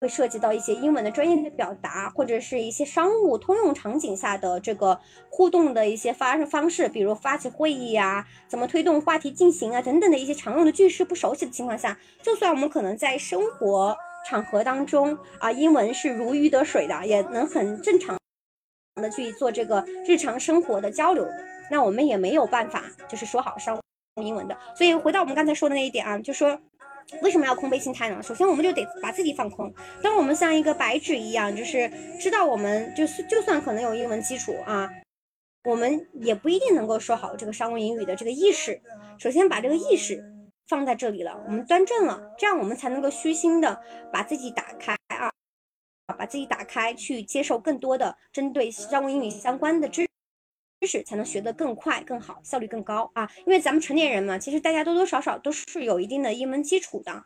[0.01, 4.99] 会涉及到一些英文的专业的表达，或者是一些商务通用场景下的这个
[5.29, 13.95] 互动的一些发生方式，比如发起会议啊，怎么推动话题进行啊，等等的一些常用的句式不熟悉的情况下，就算我们可能在生活
[14.27, 18.19] 场合当中啊，英文是如鱼得水的，也能很正常
[19.03, 21.29] 的去做这个日常生活的交流，
[21.71, 24.57] 那我们也没有办法就是说好商务英文的。
[24.75, 26.59] 所以回到我们刚才说的那一点啊，就说。
[27.23, 28.23] 为什么要空杯心态呢？
[28.23, 29.73] 首先，我们就得把自己放空。
[30.03, 31.91] 当我们像一个白纸一样，就是
[32.21, 34.89] 知道我们就是就算可能有英文基础啊，
[35.65, 38.81] 我们也不一定能够说好这个商务英语的这个意识。
[39.19, 40.25] 首先把这个意识
[40.69, 43.81] 放在这里了，我们端正了，这样我们才能够虚心的
[44.13, 45.31] 把自己打开啊，
[46.17, 50.10] 把自己打开去接受更多的针对商务英语相关的知。
[50.81, 53.31] 知识才能学得更快、更好，效率更高啊！
[53.41, 57.23] 因为咱们成年人嘛，其实大家多多少少都是有一定的英文基础的，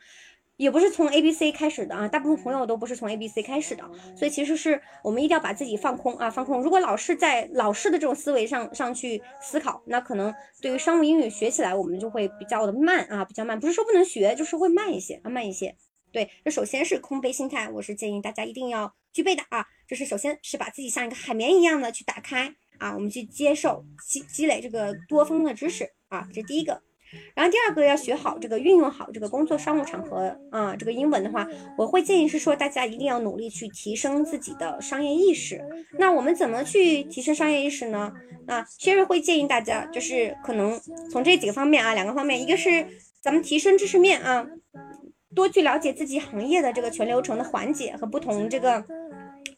[0.56, 2.08] 也不是从 A B C 开始的啊。
[2.08, 6.60] 大部分朋友都不是从 A B C 开始的，所以其实是我们一定要把自己放空啊，放空。
[6.62, 13.60] 如果老是在老式的这种思维上上去思考，那可能对于商务英语学起来，我们就会比较的慢啊，比较慢。
[13.60, 15.76] 不是说不能学，就是会慢一些啊，慢一些。
[16.10, 19.64] 对，这首先是空杯心态，我是建议大家一定要具备的啊。
[19.86, 22.56] 就是首先是把自己像一个海绵一样的去打开。
[22.78, 26.80] 啊，我们去接受积积累这个多方的知识啊，这第一个。
[27.32, 31.46] 然后第二个要学好这个运用好这个工作商务场合啊，这个英文的话，
[31.78, 35.64] 我会建议是说大家一定要努力去提升自己的商业意识。
[35.96, 38.12] 那我们怎么去提升商业意识呢？
[38.48, 40.80] 啊，Sherry 会建议大家就是可能
[41.12, 42.84] 从这几个方面啊，两个方面，一个是
[43.20, 44.44] 咱们提升知识面啊，
[45.36, 48.84] 多去了解自己行业的这个全流程的环节和不同这个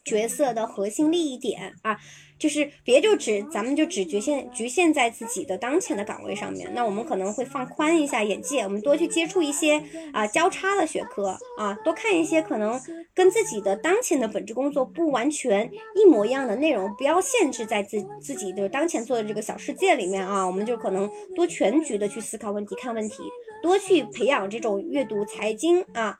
[0.07, 1.97] 角色的核心利益点啊。
[2.39, 9.83] 就是别就只咱们就只局限局限在自己的当前的岗位上面，那我们可能会放宽一下眼界，我们多去接触一些
[10.13, 12.79] 啊交叉的学科啊，多看一些可能
[13.15, 23.23] 跟自己的当前的本职工作不完全一模一样的内容，不要限制在自自己的当前做的这个小世界里面啊，我们就可能多全局的去思考问题、看问题，
[23.63, 26.19] 多去培养这种阅读财经啊。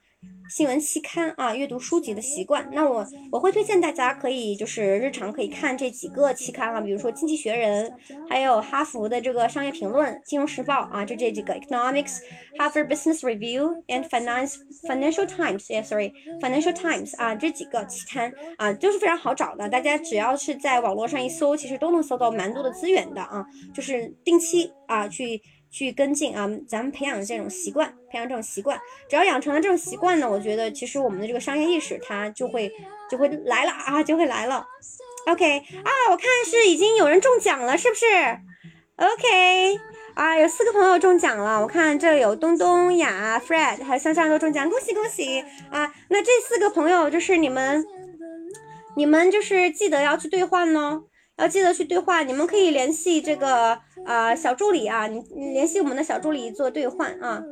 [0.50, 2.68] 新闻期刊啊，阅读书籍的习惯。
[2.72, 7.90] 那我我会推荐大家可以就是日常可以看这几个期刊啊，比如说《经济学人》，
[8.30, 12.20] 还有哈佛的这个《商业评论》、《金融时报》啊，就这几个 Economics、
[12.58, 14.56] Harvard Business Review and Finance
[14.88, 19.68] Financial Times，yeah，sorry，Financial Times 啊，这几个期刊啊，就是非常好找的。
[19.68, 25.42] 大家只要是在网络上一搜，其实都能搜到蛮多的资源的啊，就是定期啊去。
[25.78, 32.72] 去跟进啊，咱们培养这种习惯，培养这种习惯，只要养成了这种习惯呢，我觉得其实我们的这个商业意识它就会
[33.12, 34.66] 就会来了啊，就会来了。
[35.28, 38.06] OK 啊，我看是已经有人中奖了，是不是
[38.96, 39.80] ？OK
[40.16, 45.94] 啊，有四个朋友中奖了，我看这有东东雅、Fred 还有香香都中奖，恭喜恭喜啊！
[46.10, 47.86] 那这四个朋友就是你们。
[48.96, 51.04] 你们就是记得要去兑换哦，
[51.38, 52.28] 要记得去兑换。
[52.28, 57.44] 你们可以联系这个呃小助理啊，你你联系我们的小助理做兑换啊。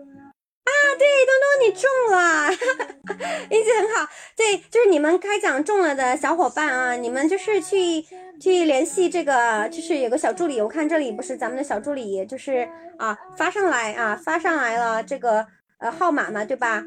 [0.66, 2.50] 啊，对，东东你中了，
[3.52, 4.10] 运气很好。
[4.36, 8.04] 对，就是你们开奖中了的小伙伴啊，你们就是去
[8.42, 12.68] 去联系这个，就是有个小助理，我看这里不是咱们的小助理，就是
[12.98, 15.46] 啊发上来啊发上来了这个
[15.78, 16.84] 呃号码嘛，对吧？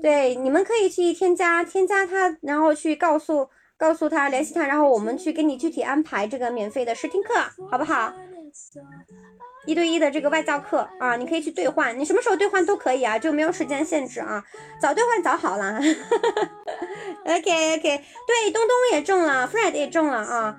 [0.00, 3.48] 对，你们可以去添加添加他，然后去告诉
[3.78, 7.34] 告诉他联系他，然后我们去给你具体安排这个免费的试听课，
[7.70, 8.12] 好不好？
[9.66, 14.42] 一对一的这个外教课啊，你可以去兑换，你什么时候兑换都可以啊，就没有时间限制啊，
[14.80, 15.78] 早兑换早好了。
[17.26, 20.56] OK OK，对，东东也中了，Fred 也中了啊。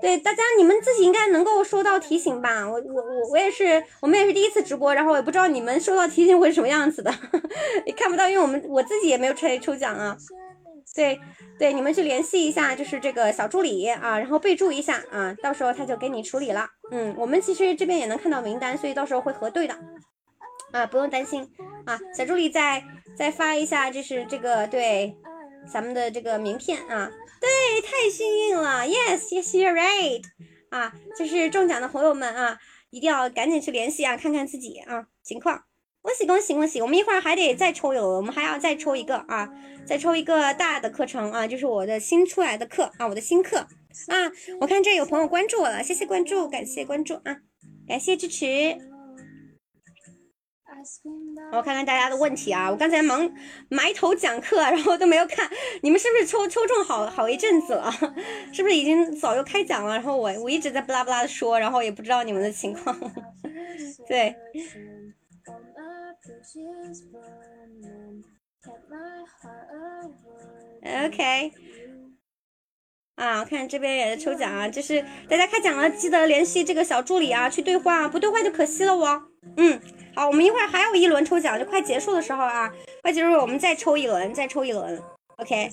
[0.00, 2.68] 对，大家你们自己应该能够收到提醒吧？
[2.68, 7.14] 我我我我也是，我们也是第一次直播，然后也不知道你们收到提醒会是什么样子的，
[7.86, 10.16] 也看不到，因为我们我自己也没有抽抽奖啊。
[10.94, 11.20] 对
[11.58, 16.68] 对，你们去联系一下，就是这个小助理啊，然后备注一下啊，到时候他就给你处理了。
[16.90, 19.78] 嗯，我们其实这边也能看到名单，所以到时候会核对的
[20.72, 21.48] 啊，不用担心
[21.86, 21.98] 啊。
[22.16, 22.82] 小助理再
[23.16, 25.16] 再发一下，就是这个对
[25.70, 27.10] 咱们的这个名片啊，
[27.40, 27.48] 对，
[27.82, 30.22] 太幸运了，Yes，Yes，You're right
[30.70, 32.58] 啊，就是中奖的朋友们啊，
[32.90, 35.64] 一定要赶紧去联系啊，看看自己啊情况。
[36.08, 36.80] 恭喜恭喜恭喜！
[36.80, 39.46] 我们一会儿还得再抽一轮，我们还要再抽一个啊，
[39.86, 44.32] 再抽一个大的课程啊，就是我的新出来的课啊，我的新课啊。
[44.58, 47.36] 我看这有朋友关注我了，谢谢关注，感谢关注啊，
[47.86, 48.74] 感谢支持。
[51.52, 53.30] 我看看大家的问题啊，我刚才忙
[53.68, 55.46] 埋头讲课，然后都没有看，
[55.82, 57.92] 你们是不是抽抽中好好一阵子了？
[58.50, 59.92] 是不是已经早就开讲了？
[59.92, 62.98] 然后我我一直在不拉不拉的说，然后也不知道你们的情况。
[64.08, 64.34] 对。
[71.06, 71.52] OK，
[73.14, 79.22] 啊，我看这边也在抽奖啊，就是大家开奖了，记得联系这个小助理啊，去兑换啊，不兑换就可惜了哦。
[79.56, 79.80] 嗯，
[80.14, 82.72] 好，我们一会儿还有一轮抽奖，就快结束的时候啊，
[83.02, 85.00] 快结束我们再抽一轮，再抽一轮
[85.36, 85.70] ，OK，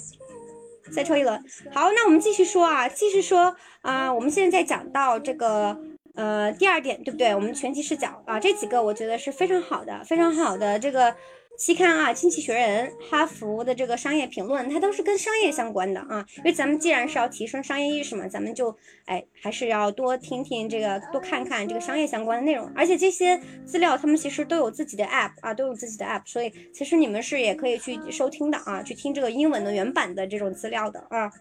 [0.93, 1.43] 再抽一轮。
[1.73, 5.94] 好，那我们继续说啊，继续说啊，我们现在讲到这个。
[6.15, 7.35] 呃，第二点对不对？
[7.35, 11.13] 我们全集视角啊，这几个我觉得是非常好的，非常好的这个
[11.57, 16.25] 期刊啊，《经济学人》、哈佛的这个商业评论，它都是跟商业相关的啊。
[16.37, 18.73] 因为咱们既然是要提升商业意识嘛，咱们就
[19.05, 22.71] 哎还是要多听听这个，多看看这个商业相关的内容。
[22.75, 31.31] 而且这些资料他们其实都有自己的 app 啊，都有自己的 app，所以其实你们是也可以去收听的啊，去听这个英文的原版的这种资料的啊，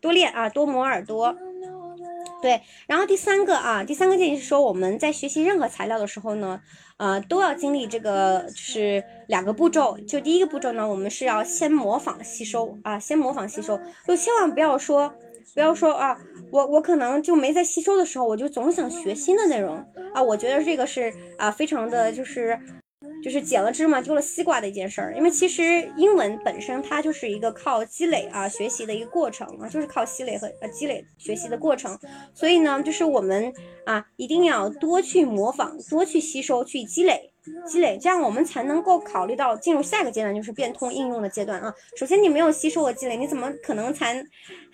[0.00, 1.36] 多练啊，多磨耳朵。
[2.42, 6.60] 对，然后第三个啊，第三个建议是说，我们在学习任何材料的时候呢，
[6.96, 9.98] 呃，都要经历这个就是两个步骤。
[10.08, 15.12] 就第一个步骤呢，我们是要先模仿吸收啊，先模仿吸收，就千万不要说，
[15.54, 16.16] 不要说啊，
[16.50, 19.76] 我我可能就没在吸收的时候，我就总想学新的内容
[20.14, 20.22] 啊。
[20.22, 22.58] 我觉得这个是啊，非常的就是。
[23.22, 31.98] 就是捡了芝麻丢了西瓜的一件事儿，因为其实英文本身它就是一个靠积累啊学习的一个过程啊，就是靠积累和呃积累学习的过程。
[32.34, 33.52] 所以呢，就是我们
[33.86, 37.30] 啊一定要多去模仿，多去吸收，去积累
[37.66, 41.74] 积累，这样我们才能够考虑到进入下一个阶段，就是变通应用的阶段啊。
[41.96, 44.22] 首先你没有吸收和积累，你怎么可能才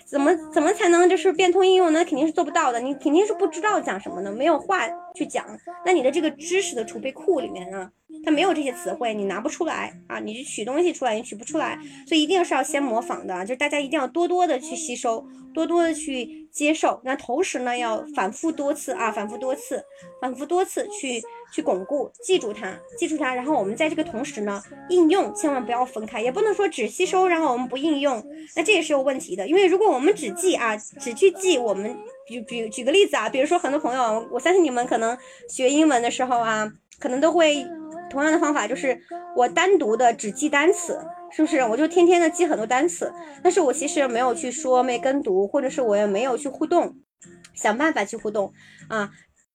[0.05, 2.05] 怎么怎么才能就是变通应用呢？
[2.05, 5.45] 肯定是做不到的，你肯定是不知道讲什么的，没有话去讲，
[5.85, 7.91] 那你的这个知识的储备库里面啊。
[8.27, 10.19] 它没有这些词汇，你拿不出来啊！
[10.19, 11.79] 你去取东西出来，你取不出来，
[12.09, 15.25] 所以一定是要先模仿的，就是大家一定要多多的去吸收，
[15.55, 17.01] 多多的去接受。
[17.05, 19.81] 那同时呢，要反复多次啊，反复多次，
[20.21, 21.23] 反复多次去
[21.55, 23.33] 去巩固，记住它，记住它。
[23.33, 28.21] 然后我们在这个同时呢，应用千万不要分开，也不能说只吸收，然后我们不应用，
[28.57, 29.47] 那这也是有问题的。
[29.47, 31.97] 因为如果我们只记啊，只去记，我们
[32.27, 35.17] 举举举个例子啊，比如说很多朋友，我相信你们可能
[35.49, 37.65] 学英文的时候啊，可能都会。
[38.09, 39.01] 同样的方法就是
[39.35, 40.99] 我单独的只记单词，
[41.31, 41.59] 是不是？
[41.59, 43.13] 我就天天的记很多单词，
[43.43, 46.97] 但是我其实没有去说，没跟读，或者是我也没有去互动，
[47.55, 48.53] 想办法去互动
[48.89, 49.11] 啊。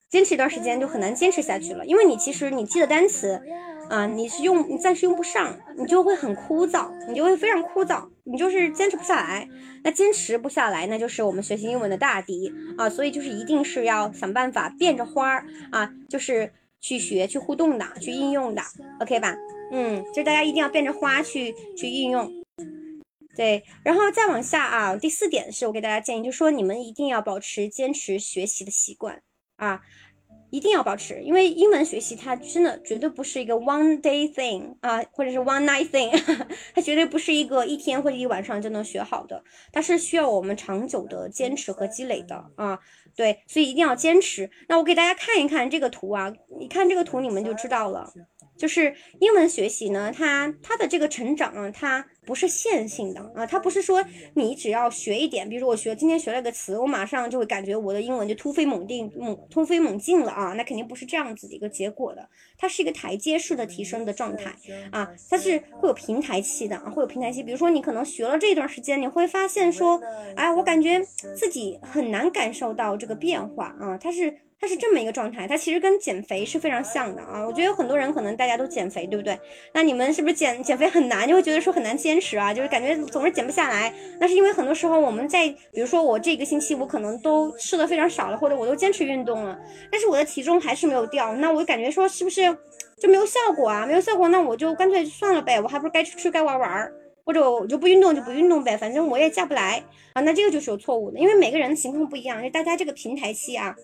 [0.10, 3.42] 坚持一段时间就很难坚持下去了，因为你其实你记的单词
[3.90, 9.48] 啊，你是用你暂时用不上，你就会很枯燥，你就会非常枯燥，你就是坚持不下来。
[9.86, 12.90] 那坚持不下来，那就是我们学习英文的大敌啊。
[12.90, 16.52] 所以就是一定是要想办法变着花儿啊，就是。
[16.82, 18.62] 去学、去互动的、去应用的
[19.00, 19.38] ，OK 吧？
[19.72, 22.30] 嗯，就是大家一定要变着花去去应用，
[23.38, 23.64] 对。
[23.84, 29.22] 然后再往下啊，第四点是我给大家建议，就是说你们一定要保持坚持学习的习惯
[29.56, 29.82] 啊。
[30.52, 36.12] 一定要保持，因为英文学习它真的绝对不是一个 one day thing 啊，或者是 one night thing，
[36.76, 42.78] 它绝对不是一个一天或者一晚上就能学好的，它是需要我们长久的坚持和积累的啊。
[43.14, 44.50] 对，所以一定要坚持。
[44.70, 48.10] 那我给大家看一看这个图啊，你看这个图你们就知道了。
[48.62, 54.06] 就是英文学习呢，它它的这个成长啊，它不是线性的啊，它不是说
[54.36, 64.54] 你只要学一点，比如我学今天学了个词，我马上就会感觉我的英文就突飞猛进，猛突飞猛进了啊，那肯定不是这样子的一个结果的，它是一个台阶式的提升的状态
[64.92, 70.00] 啊，它是会有平台期的啊，会有平台期，比如说你可能学了这段时间，你会发现说，
[70.36, 71.04] 哎，我感觉
[71.36, 74.38] 自己很难感受到这个变化啊，它是。
[74.62, 77.44] 它是这么一个状态，它其实跟减肥是非常像的啊。
[77.44, 79.36] 我觉得有很多人可能大家都减肥，对不对？
[79.74, 81.28] 那你们是不是减减肥很难？
[81.28, 83.92] 就会觉得说很难坚持啊，就是感觉总是减不下来。
[84.20, 89.60] 那是因为很多时候我们在，比如说我这个星期我可能都吃的非常少了，或者我都坚持运动了，
[89.92, 91.34] 但是我的体重还是没有掉。
[91.38, 92.56] 那我就感觉说是不是
[93.00, 93.88] 就没有效果啊？
[93.88, 95.60] 没有效果，那我就干脆算了呗。
[95.60, 96.88] 我还不是该吃吃该玩玩，
[97.26, 99.84] 或者我就不运动就不运动呗，反正我也下不来
[100.14, 100.22] 啊。
[100.22, 103.76] 那这个就是有错误的，因为每个人的情况不一样，就大家这个平台期啊。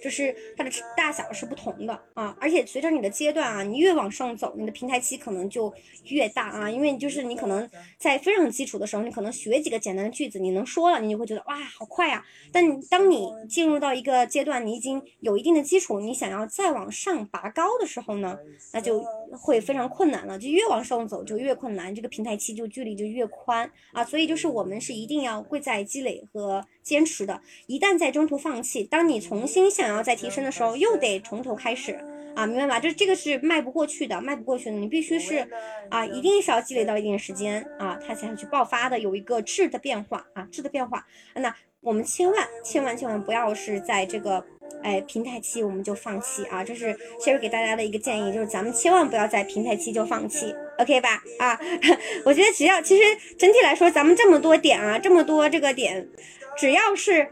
[0.00, 5.72] 就是它的大小是不同的啊，而且随着你的阶段啊，你越往上走，你的平台期可能就
[6.06, 7.68] 越大啊，因为就是你可能
[7.98, 12.24] 在非常基础的时候，你可能学几个简单的句子，你能说了，你就会觉得哇，好快啊。
[12.50, 18.38] 但当你进入到一个阶段，你已经有一定的基础，你想要再往上拔高的时候呢，
[18.72, 20.38] 那就会非常困难了。
[20.38, 24.04] 就越往上走就越困难，这个平台期就距离就越宽啊。
[24.04, 26.64] 所以就是我们是一定要贵在积累和。
[26.82, 31.98] 坚持的，一旦在中途放弃，当你重新想要再提升的时候，又得从头开始
[32.34, 32.80] 啊，明白吧？
[32.80, 35.46] 这这个是迈不过去的，迈不过去的，你必须是
[35.90, 41.06] 啊，一定是要积累到一定时间啊，它才会去爆发的，有一个质的变化啊，质的变化。
[41.34, 44.44] 那我们千万千万千万不要是在这个
[44.82, 51.22] 哎平台期我们就放弃啊，这是 Sherry 给大家的一个建议，就是咱们千万不要在平台期就放弃，OK 吧？
[51.38, 51.58] 啊，
[52.24, 53.02] 我觉得只要其实
[53.38, 56.08] 整体来说，咱们这么多点啊，这么多这个点。
[56.56, 57.28] 只要是，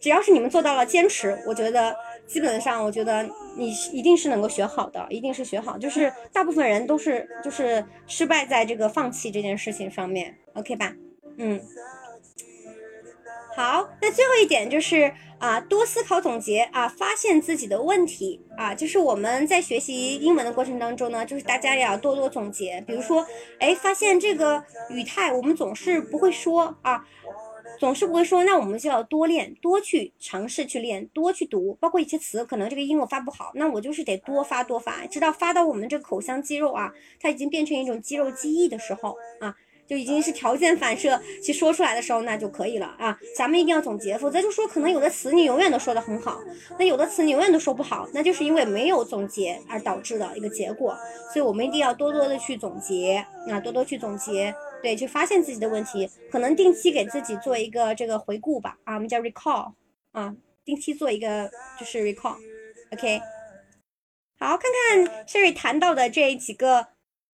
[0.00, 1.94] 只要是你们做到了坚持，我觉得
[2.26, 3.22] 基本上，我觉得
[3.56, 5.78] 你一定是能够学好的，一定是学好。
[5.78, 10.92] 就是大部分人都是，就是失败在这个放弃这件事情上面，OK 吧？
[11.38, 11.60] 嗯，
[13.56, 22.82] 好，那最后一点就是啊，多思考总结啊，发现自己的问题啊，就是我们在学习英文的过程当中呢，就是大家也要多多总结。
[22.86, 23.24] 比如说，
[23.60, 27.06] 哎，发现这个语态我们总是不会说啊。
[27.78, 39.54] 总是不会说，那我们就要多练，多去尝试去练，多去读，包括一些词，可能这个音我发不好，那我就是得多发多发，直到发到我们这个口腔肌肉啊，它已经变成一种肌肉记忆的时候啊，
[39.86, 43.18] 就已经是条件反射去说出来的时候，那就可以了啊。
[43.36, 46.40] 咱们一定要总结，否则就说可能有的词你永远都说得很好，
[46.78, 50.96] 那有的词你永远都说不好，那就是因为没有总结而导致的一个结果。
[51.32, 54.54] 所以我们一定要多多的去总结啊，多多去总结。
[54.82, 59.72] 对，去发现自己的问题，可能定期给自己做一个这个回顾吧，啊，我们叫 recall，
[60.10, 60.34] 啊，
[60.64, 61.48] 定期做一个
[61.78, 63.20] 就是 recall，OK，
[64.38, 64.62] 好，看
[65.06, 66.88] 看 Sherry 谈到的这几个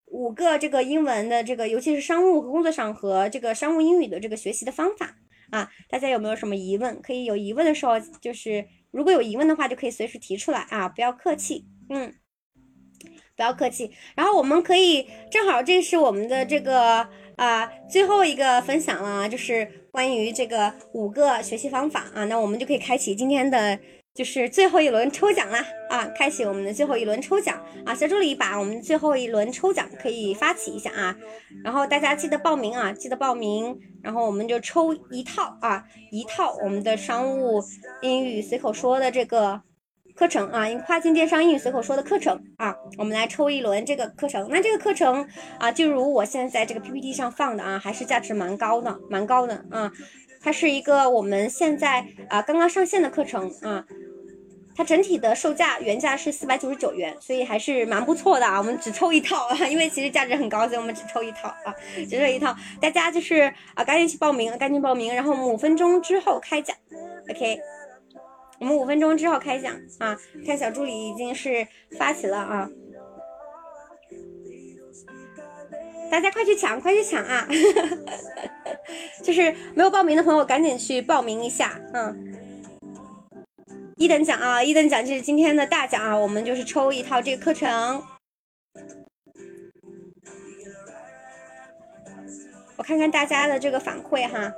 [0.07, 5.15] 五个这个英文的这个，尤其是商务和工作上和这个商务英语的这个学习的方法
[5.52, 7.02] 啊，大家有没有什么疑问？
[7.02, 12.14] 可以有疑问的时候，就是如果有疑问的话，就可以随时提出来啊，不要客气，嗯。
[13.36, 17.07] 不要客气，然后我们可以正好这是我们的这个
[17.38, 23.80] 啊最后一个分享了，就是关于这个五个学习方法啊，那我们就可以开启今天的
[24.14, 31.16] 就是最后一轮抽奖啦啊，开启我们的最后一轮抽奖啊，小助理把我们最后一轮抽奖可以发起一下啊，
[31.64, 37.64] 然后大家记得报名啊，记得报名，然后我们就抽一套啊一套我们的商务
[38.02, 39.62] 英语随口说的这个。
[40.18, 44.48] 课程啊，跨境电商英语随口说的课程啊，我们来抽一轮这个课程。
[44.49, 45.27] 那这个课程
[45.60, 49.91] 啊，就如我现在在这个 PPT 上放的啊，还是价值蛮高的，蛮高的啊。
[50.41, 53.85] 它是一个我们现在啊刚刚上线的课程啊，
[54.76, 58.57] 它整体的售价原价是四百九十九元，所以还是蛮不错的啊。
[58.57, 61.72] 我们只抽一套啊， 因为其实价值很高，所以我们只抽一套啊，
[62.10, 62.56] 只抽一套。
[62.81, 66.76] 大家就是啊，赶紧去报名，赶紧报名，然后五分钟之后开奖
[67.30, 67.60] ，OK。
[68.60, 70.18] 我们五分钟之后开奖啊！
[70.46, 71.68] 看小助理已经是
[71.98, 72.70] 发起了啊，
[76.10, 77.48] 大家快去抢，快去抢啊！
[79.24, 82.34] 就是没有报名的朋友赶紧去报名一下，嗯。
[83.98, 88.04] 一等奖啊，一等奖就是今天的大奖啊，我们就是抽一套这个课程。
[92.76, 94.54] 我看看大家的这个反馈哈。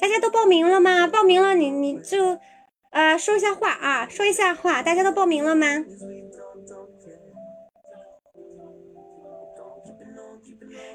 [0.00, 1.06] 大家都报名了吗？
[1.06, 2.38] 报名了，你你就，
[2.90, 5.66] 呃，说一下话啊，说一下话，大家都报名了吗？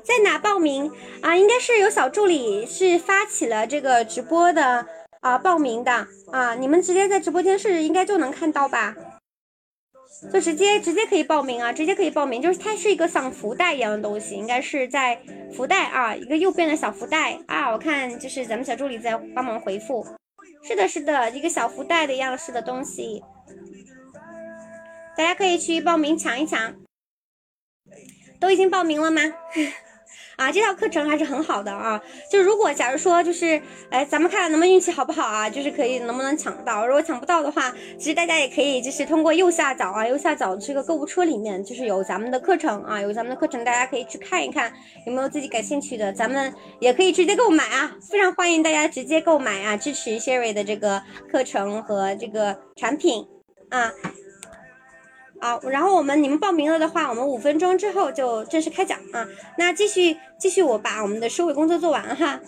[0.04, 0.92] 在哪报名
[1.22, 1.36] 啊？
[1.36, 4.86] 应该是有小助理是发起了这个直播的
[5.22, 8.96] 啊报名的啊，你们直接在直播间是应该就能看到吧？
[10.34, 15.22] 就直接直接可以报名啊，直接可以报名，就是它是一个像福袋一样的东西，应该是在
[15.54, 20.06] 福袋啊，一个右边的小福袋啊，我看就是咱们小助理在帮忙回复，
[20.64, 23.24] 是的，是的，一个小福袋的样式的东西，
[25.16, 26.76] 大家可以去报名抢一抢，
[28.40, 29.22] 都已经报名了吗？
[30.38, 32.00] 啊，这套课程还是很好的啊！
[32.32, 33.60] 就如果假如说就是，
[33.90, 35.50] 哎，咱们看看能不能运气好不好啊？
[35.50, 36.86] 就是可以能不能抢到？
[36.86, 44.72] 如果抢不到的话，其实大家也可以就是通过右下角啊，右下角这个购物车里面就是有咱们的课程啊，有咱们的课程，大家可以去看一看
[45.08, 47.98] 有没有自己感兴趣的，咱们也可以直接购买啊！
[48.08, 51.02] 非常欢迎大家直接购买啊，支持 Sherry 的这个
[51.32, 53.26] 课程和这个产品
[53.70, 53.92] 啊。
[55.40, 59.28] 好，然后我们你们报名了的话，我们五分钟之后就正式开讲啊。
[59.58, 62.40] 那继续继续，我把我们的收尾工作做完哈。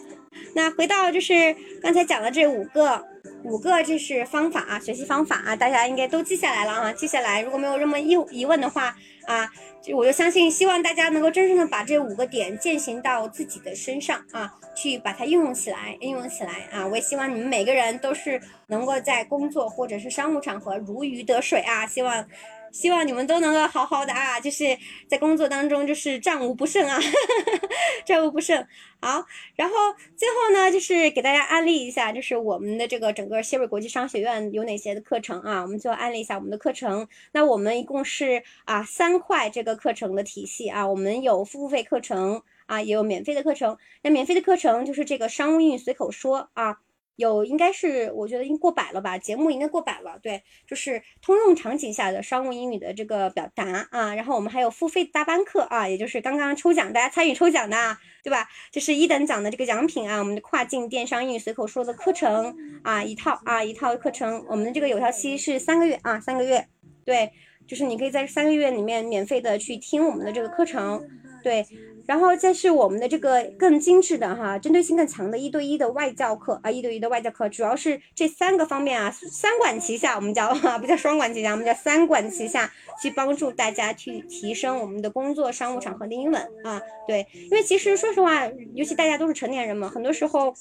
[0.56, 3.04] 那回到就是刚才讲的这五个
[3.44, 6.92] 五个，这是方法啊，学习方法啊，大家应该都记下来了啊。
[6.92, 8.96] 记下来，如果没有任何疑疑问的话
[9.28, 9.48] 啊，
[9.82, 16.88] 就我就相信，希望大家能够真正的把这五个点践行到自己的身上啊，去把它应用起来，应用起来啊。
[16.88, 21.86] 我也希望你们每个人都是能够在工作或者是商务场合如鱼得水啊。
[21.86, 22.26] 希望。
[22.72, 24.78] 希望你们都能够好好的啊，就是
[25.08, 27.00] 在工作当中就是战无不胜啊，
[28.06, 28.66] 战无不胜。
[29.02, 29.26] 好，
[29.56, 29.76] 然后
[30.18, 35.62] 最后呢，就是给大家安利一下，就是我们的这个整个谢瑞国际商学院有哪些的课程啊？
[35.62, 37.08] 我们就安利一下我们的课程。
[37.32, 43.78] 那我们一共是啊三块这个课程的体系啊，我们有付费课程啊，也有免费的课程。
[44.04, 46.80] 那免费的课程就是这个商务英语随口说啊。
[47.20, 50.18] 有应该是，我觉得应过百了吧，节目应该过百了。
[50.24, 54.16] 对，就是通用场景下的商务英语的这个表达啊。
[54.16, 58.48] 然后我们还有付费大班课啊，也就是刚刚抽奖大家参与抽奖的，对吧？
[58.72, 64.46] 就是一等奖的这个奖品啊，我们的跨境电商英语随口说的课程啊，一套啊一套课程。
[64.48, 66.66] 我们的这个有效期是三个月啊，三个月。
[67.04, 67.30] 对，
[67.68, 71.06] 就是你可以在三个月里面免费的去听我们的这个课程，
[71.44, 71.66] 对。
[72.10, 90.52] 然后再是我们的这个更精致的哈，针对性更强的一对一的外教课啊，一对一的外教课，主要是这三个方面啊，三管齐下，我们叫不叫双管齐下，我们叫三管齐下，去帮助大家去提升我们的工作商务场合的英文啊，对，因为其实说实话，尤其大家都是成年人嘛，很多时候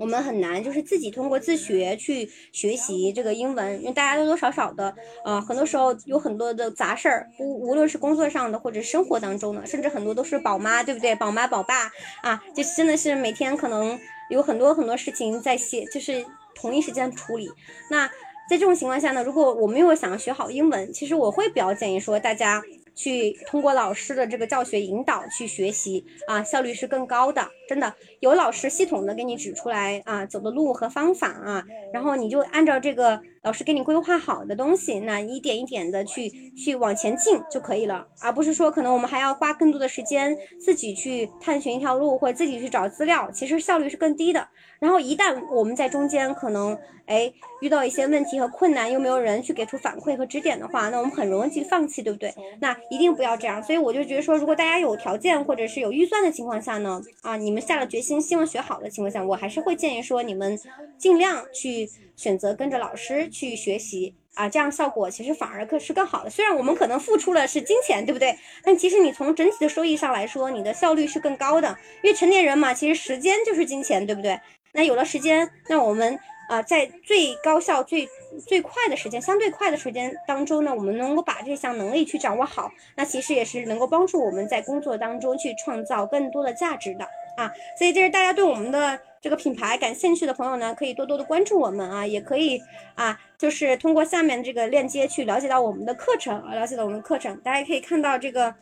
[0.00, 4.92] 我们很难就是自己通过自学去学习这个英文，因为大家多多少少的
[5.22, 10.71] 啊，很多时候有很多的杂事儿，无无论是工作上的或者生活当中的，甚至很多都是宝妈。
[10.72, 11.14] 啊，对不对？
[11.14, 11.90] 宝妈宝爸
[12.22, 13.98] 啊，就真的是每天可能
[14.30, 16.24] 有很多很多事情在写，就是
[16.54, 17.50] 同一时间处理。
[17.90, 18.06] 那
[18.48, 22.62] 在这种情况下呢，如果我没有想要学好英文，其实我会比较建议说大家。
[22.94, 27.46] 去通过老师的这个教学引导去学习啊，效率是更高的。
[27.68, 44.46] 真的有老师系统的给你指出来啊，走的路和方法啊，然后你就按照这个老师给你规划好的东西，那一点一点的去去往前进就可以了，而不是说可能我们还要花更多的时间自己去探寻一条路或者自己去找资料，其实效率是更低的。
[44.82, 46.76] 然后一旦我们在中间可能
[47.06, 52.34] 哎遇到一些问题和困难，又没有人去给出反馈和指点的话，那我们很容易去放弃，对不对？
[52.60, 53.62] 那一定不要这样。
[53.62, 60.58] 所以我就觉得说，如果大家有条件或者是有预算的情况下呢，啊，你们下了决心希望学好的情况下，我还是会建议说，你们
[60.98, 66.30] 尽量去选择跟着老师去学习啊，这样效果其实反而更是更好的。
[66.30, 68.36] 虽然我们可能付出了是金钱，对不对？
[68.64, 74.40] 但其实你从整体的收益上来说，你的效率是更高的，因为成年人嘛，其实时间就是金钱，对不对？
[74.72, 76.18] 那有了时间，那我们
[76.48, 78.08] 啊，在最高效、最
[78.46, 87.04] 最快的时间，相对快的时间当中呢，我们能够把这项能力去掌握好，那其实也是能够帮助我们在工作当中去创造更多的价值的
[87.36, 87.50] 啊。
[87.78, 92.60] 所以，这是大家对我们的这个品牌感兴趣的朋友呢，可以多多的关注我们啊，也可以
[92.94, 98.54] 啊，就是通过下面这个链接去了解到我们的课程啊，了解到我们的课程，大家可以看到这个。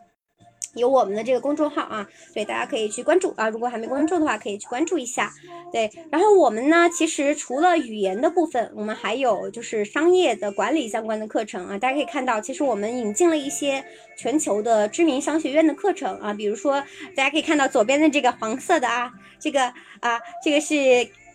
[0.74, 3.48] 有我们的这个公众号啊，对，大家可以去关注啊。
[3.48, 5.32] 如果还没关注的话，可以去关注一下。
[5.72, 11.76] 对，然后我们呢，其实除了语言的部分，我们还有就是商业的管理相关的课程啊。
[11.76, 13.84] 大家可以看到，其实我们引进了一些
[14.16, 16.80] 全球的知名商学院的课程啊，比如说
[17.16, 19.62] 大家可以看到左边的这个黄色的啊，这个
[20.00, 20.74] 啊，这个是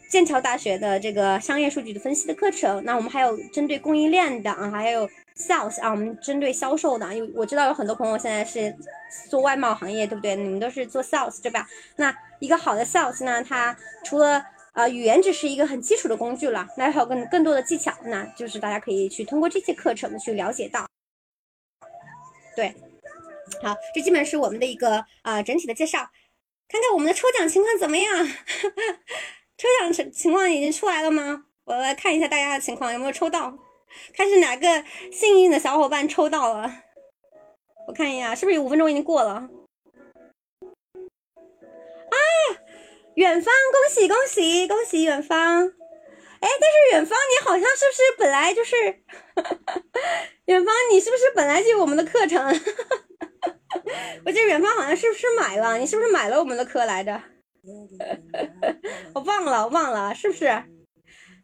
[0.09, 2.81] 剑桥大学的这个商业数据的分析的课程。
[2.85, 5.09] 那我们还有针对供应链的啊，还有。
[5.37, 8.75] Sales 啊，我们针对销售的，因为我知道有很多朋友现在是
[9.29, 10.35] 做外贸行业，对不对？
[10.35, 11.67] 你们都是做 sales 对吧？
[11.97, 20.87] 那一个好的 sales 呢，它除了啊，语言只是一个很基础的工具了，那还有更更多的技巧，那就是大家可以去通过这些课程去了解到。
[22.55, 22.73] 对，
[23.61, 26.09] 好，这基本是我们的一个啊整体的介绍。
[26.67, 28.27] 看看我们的抽奖情况怎么样？
[29.57, 31.45] 抽奖情情况已经出来了吗？
[31.63, 33.57] 我来看一下大家的情况有没有抽到，
[34.13, 36.83] 看是哪个幸运的小伙伴抽到了。
[37.87, 39.33] 我看一下，是不是有五分钟已经过了？
[42.11, 42.17] 啊，
[43.15, 45.67] 远方，恭喜恭喜恭喜远方！
[45.67, 48.75] 哎，但是远方你好像是不是本来就是？
[50.45, 52.43] 远方你是不是本来就有我们的课程？
[54.25, 55.77] 我记得远方好像是不是买了？
[55.77, 57.21] 你是不是买了我们的课来着？
[59.13, 60.63] 我忘了，我忘了，是不是？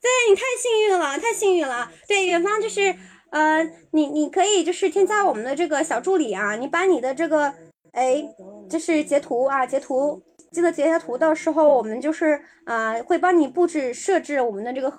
[0.01, 1.91] 对，你太幸运了，太幸运了。
[2.07, 2.95] 对，远方就是。
[3.31, 7.45] 呃，你你可以就是添加我们的这个小助理啊，你把你的这个
[7.93, 8.21] 哎，
[8.69, 10.21] 就是截图啊，截图，
[10.51, 14.91] 记得截下图，到时候我们就是啊，会帮你布置设置我们的这个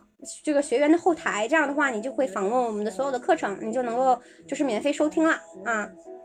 [0.43, 4.19] 这个学员的后台，这样的话你就会访问我们的所有的课程，你就能够
[4.49, 5.87] 就是免费收听了啊。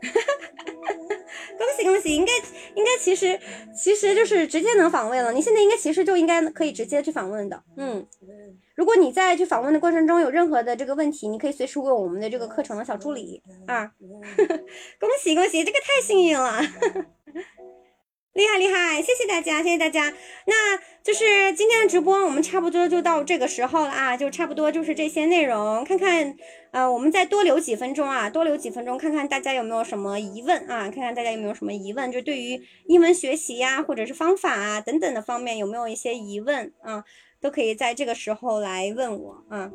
[1.58, 2.32] 恭喜恭喜，应该
[2.74, 3.38] 应该其实
[3.76, 8.06] 其实就是直接能访问了，你现在应该其实就应该可以直接去访问的，嗯。
[8.78, 13.90] 如果你在去访问的过程中有任何的这个问题，你可以随时问我们的这个课程的小助理啊。
[15.00, 16.60] 恭喜恭喜，这个太幸运了，
[18.34, 20.14] 厉害厉害，谢谢大家，谢谢大家。
[20.46, 25.84] 那就是今天的直播，我们差不多就到这个时候了啊，就差不多就是这些内容。
[25.84, 26.36] 看看，
[26.70, 37.02] 呃，我们再多留几分钟啊，多留几分钟，看看大家有没有什么疑问啊，看看大家有没有什么疑问，就对于英文学习呀，或者是方法啊等等的方面，有没有一些疑问啊？
[37.40, 39.70] 都可以在这个时候来问我啊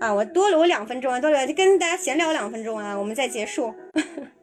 [0.00, 0.12] 啊！
[0.14, 3.74] 我多留两分钟啊，多留跟大家闲聊两分钟啊，我们再结束。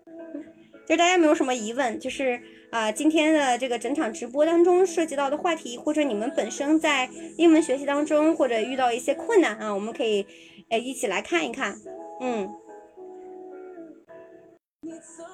[0.85, 10.25] 就大家没有什么疑问，就是啊，今天的这个整场直播当中涉及到的话题，或者你们本身在英文学习当中或者遇到一些困难啊，我们可以
[10.69, 11.79] 诶一起来看一看，
[12.19, 12.49] 嗯。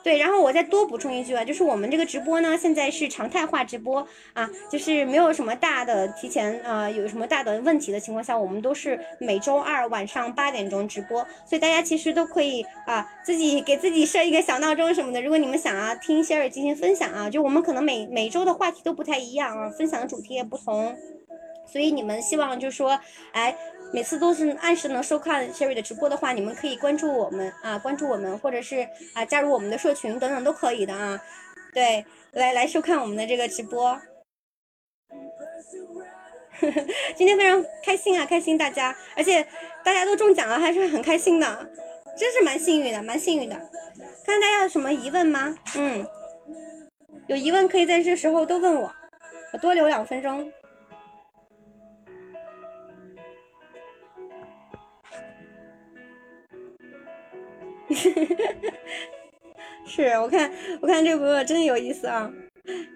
[0.03, 15.21] 对，然后我再多补充一句啊，就是我们这个直播呢，现在是常态化直播啊，就是没有什么大的提前啊，有什么大的问题的情况下，我们都是每周二晚上八点钟直播，所以大家其实都可以啊，自己给自己设一个小闹钟什么的。
[15.21, 20.95] 如果你们想啊听 Sherry 进行分享啊，就我们可能每每周的话题都不太一样啊，分享的主题也不同，
[21.71, 22.99] 所以你们希望就是说，
[23.33, 23.55] 哎。
[23.91, 31.19] 每次都是按时能收看 Sherry 的直播的话，你们可以关注我们啊，关注我们，或者是啊加入我们的社群等等都可以的啊。
[31.73, 33.99] 对，来来收看我们的这个直播。
[37.17, 39.43] 今天非常开心啊，开心大家，而且
[39.83, 41.69] 大家都中奖了，还是很开心的，
[42.15, 43.55] 真是蛮幸运的，蛮幸运的。
[44.23, 45.57] 看大家有什么疑问吗？
[45.75, 46.05] 嗯，
[47.25, 48.93] 有疑问可以在这时候都问我，
[49.51, 50.53] 我多留两分钟。
[59.85, 60.51] 是我看，
[60.81, 62.31] 我看这个朋友真有意思啊，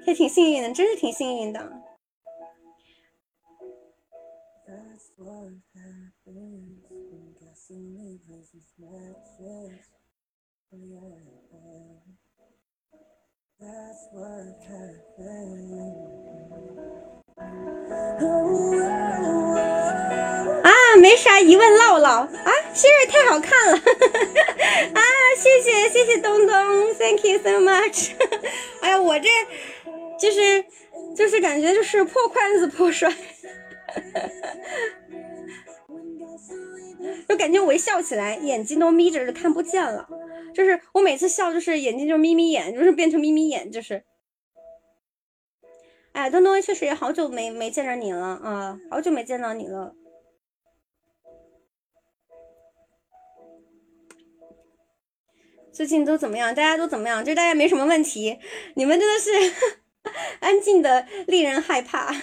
[0.05, 1.83] 也挺幸运的，真是挺幸运的。
[20.97, 23.77] 没啥疑问唠唠啊，新锐太好看了
[24.93, 25.01] 啊！
[25.37, 28.11] 谢谢谢谢东东，Thank you so much。
[28.81, 29.29] 哎呀，我这
[30.19, 30.63] 就是
[31.15, 33.11] 就是感觉就是破罐子破摔，
[37.27, 40.07] 就感觉我一笑起来眼睛都眯着就看不见了，
[40.53, 44.03] 就是我每次笑就是眼睛就眯眯眼，就是变成眯眯眼，就是。
[46.13, 49.95] 哎，东东确实也好久没没见着你了啊，好久没见到你了。
[55.73, 56.53] 最近都怎么样？
[56.53, 57.25] 大家都怎么样？
[57.25, 58.37] 就大家没什么问题。
[58.75, 59.53] 你们真的是
[60.39, 62.13] 安静的令人害怕，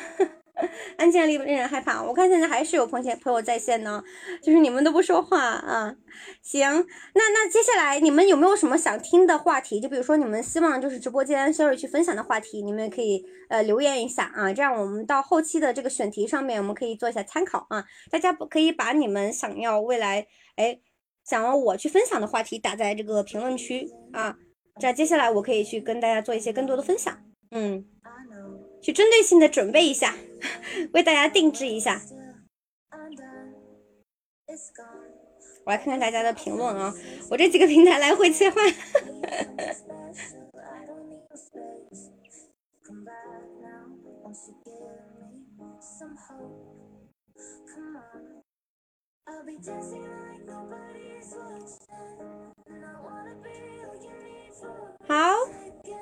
[0.96, 2.00] 安静的令令人害怕。
[2.00, 4.02] 我看现在还是有朋友朋友在线呢，
[4.40, 5.94] 就是你们都不说话啊。
[6.42, 9.80] 行，那那接下来你们有没有什么想听的话题？
[9.80, 17.84] 就比如说你们希望就是直播间 Sherry 去分享的话题，你们可以呃留言一下啊，这样我们到后期的这个选题上面我们可以做一下参考啊。
[18.10, 20.78] 大家不可以把你们想要未来哎。
[21.30, 24.36] 想要我去分享的话题打在这个评论区啊，
[24.80, 27.16] 这接下来我可以去跟大家做一些更多的分享，
[27.52, 27.84] 嗯，
[28.82, 30.12] 去针对性的准备一下，
[30.92, 32.02] 为大家定制一下。
[35.64, 36.92] 我来看看大家的评论啊，
[37.30, 38.68] 我这几个平台来回切换。
[47.72, 48.39] Come on.
[55.06, 55.34] 好
[55.84, 55.96] ，again.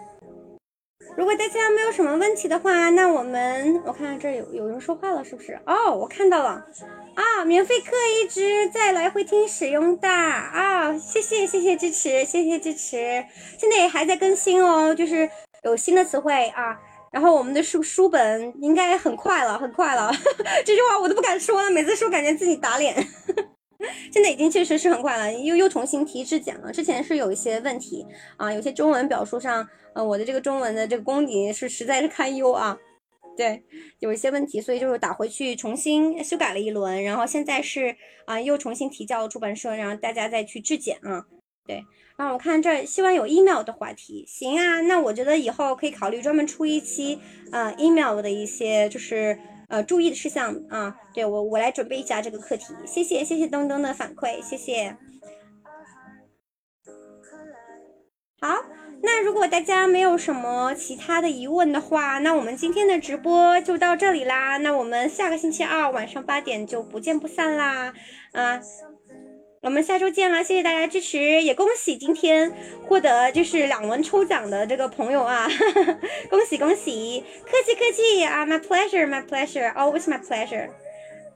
[1.17, 5.59] 如果大家没有什么问题的话，那我们我看看这儿有有人说话了，是不是？
[5.67, 6.67] 哦，我看到了
[7.15, 7.93] 啊，免费课
[8.23, 13.25] 一直在来回听使用的啊，谢谢谢谢支持，谢谢支持，
[13.59, 15.29] 现在也还在更新哦，就是
[15.65, 16.81] 有新的词汇啊。
[17.11, 20.13] 然后我们的书书本应该很快了，很快了。
[20.65, 22.95] 这句话我都不敢说了，每次说感觉自己打脸。
[24.13, 26.73] 现在已经确实是很快了，又又重新提质检了。
[26.73, 28.05] 之前是有一些问题
[28.37, 32.77] 啊，有些中文表述上，呃，我的这个中文的这个功底是实在是堪忧啊。
[33.37, 33.63] 对，
[34.01, 41.25] 有一些问题，所以就是打回去重新修改了一轮，然后现在是啊、又重新提交了出版社，然后大家再去质检啊。
[41.65, 41.85] 对，
[42.19, 47.21] 然后我看这希望有 email 的话题，行啊，那我觉得以后可以考虑专门出一期
[47.53, 49.39] 呃 email 的一些就是
[49.69, 50.97] 呃注意的事项啊。
[51.15, 54.97] 对我我来准备一下这个课题，谢谢谢谢东东的反馈，谢谢。
[58.41, 58.65] 好，
[59.01, 64.57] 那如果大家没有什么其他的疑问的话，那我们今天的直播就到这里啦。
[64.57, 67.95] 那我们下个星期二晚上八点就不见不散啦。
[68.33, 68.61] 啊，
[69.61, 70.43] 我们下周见啦！
[70.43, 72.53] 谢谢大家支持，也恭喜今天
[72.87, 75.49] 获得就是两轮抽奖的这个朋友啊，
[76.31, 77.25] 恭喜恭喜！
[77.45, 80.71] 客气客气啊，my pleasure，my pleasure，always my pleasure。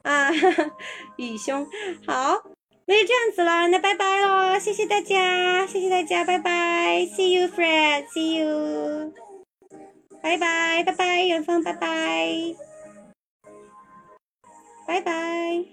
[0.03, 0.31] 啊，
[1.17, 1.67] 宇兄，
[2.07, 2.41] 好，
[2.85, 9.13] 那就这样子了，那拜拜喽，谢谢大家，谢谢大家，拜拜，see you friend，see you，
[10.21, 12.55] 拜拜拜拜，远方，拜拜，
[14.87, 15.72] 拜拜。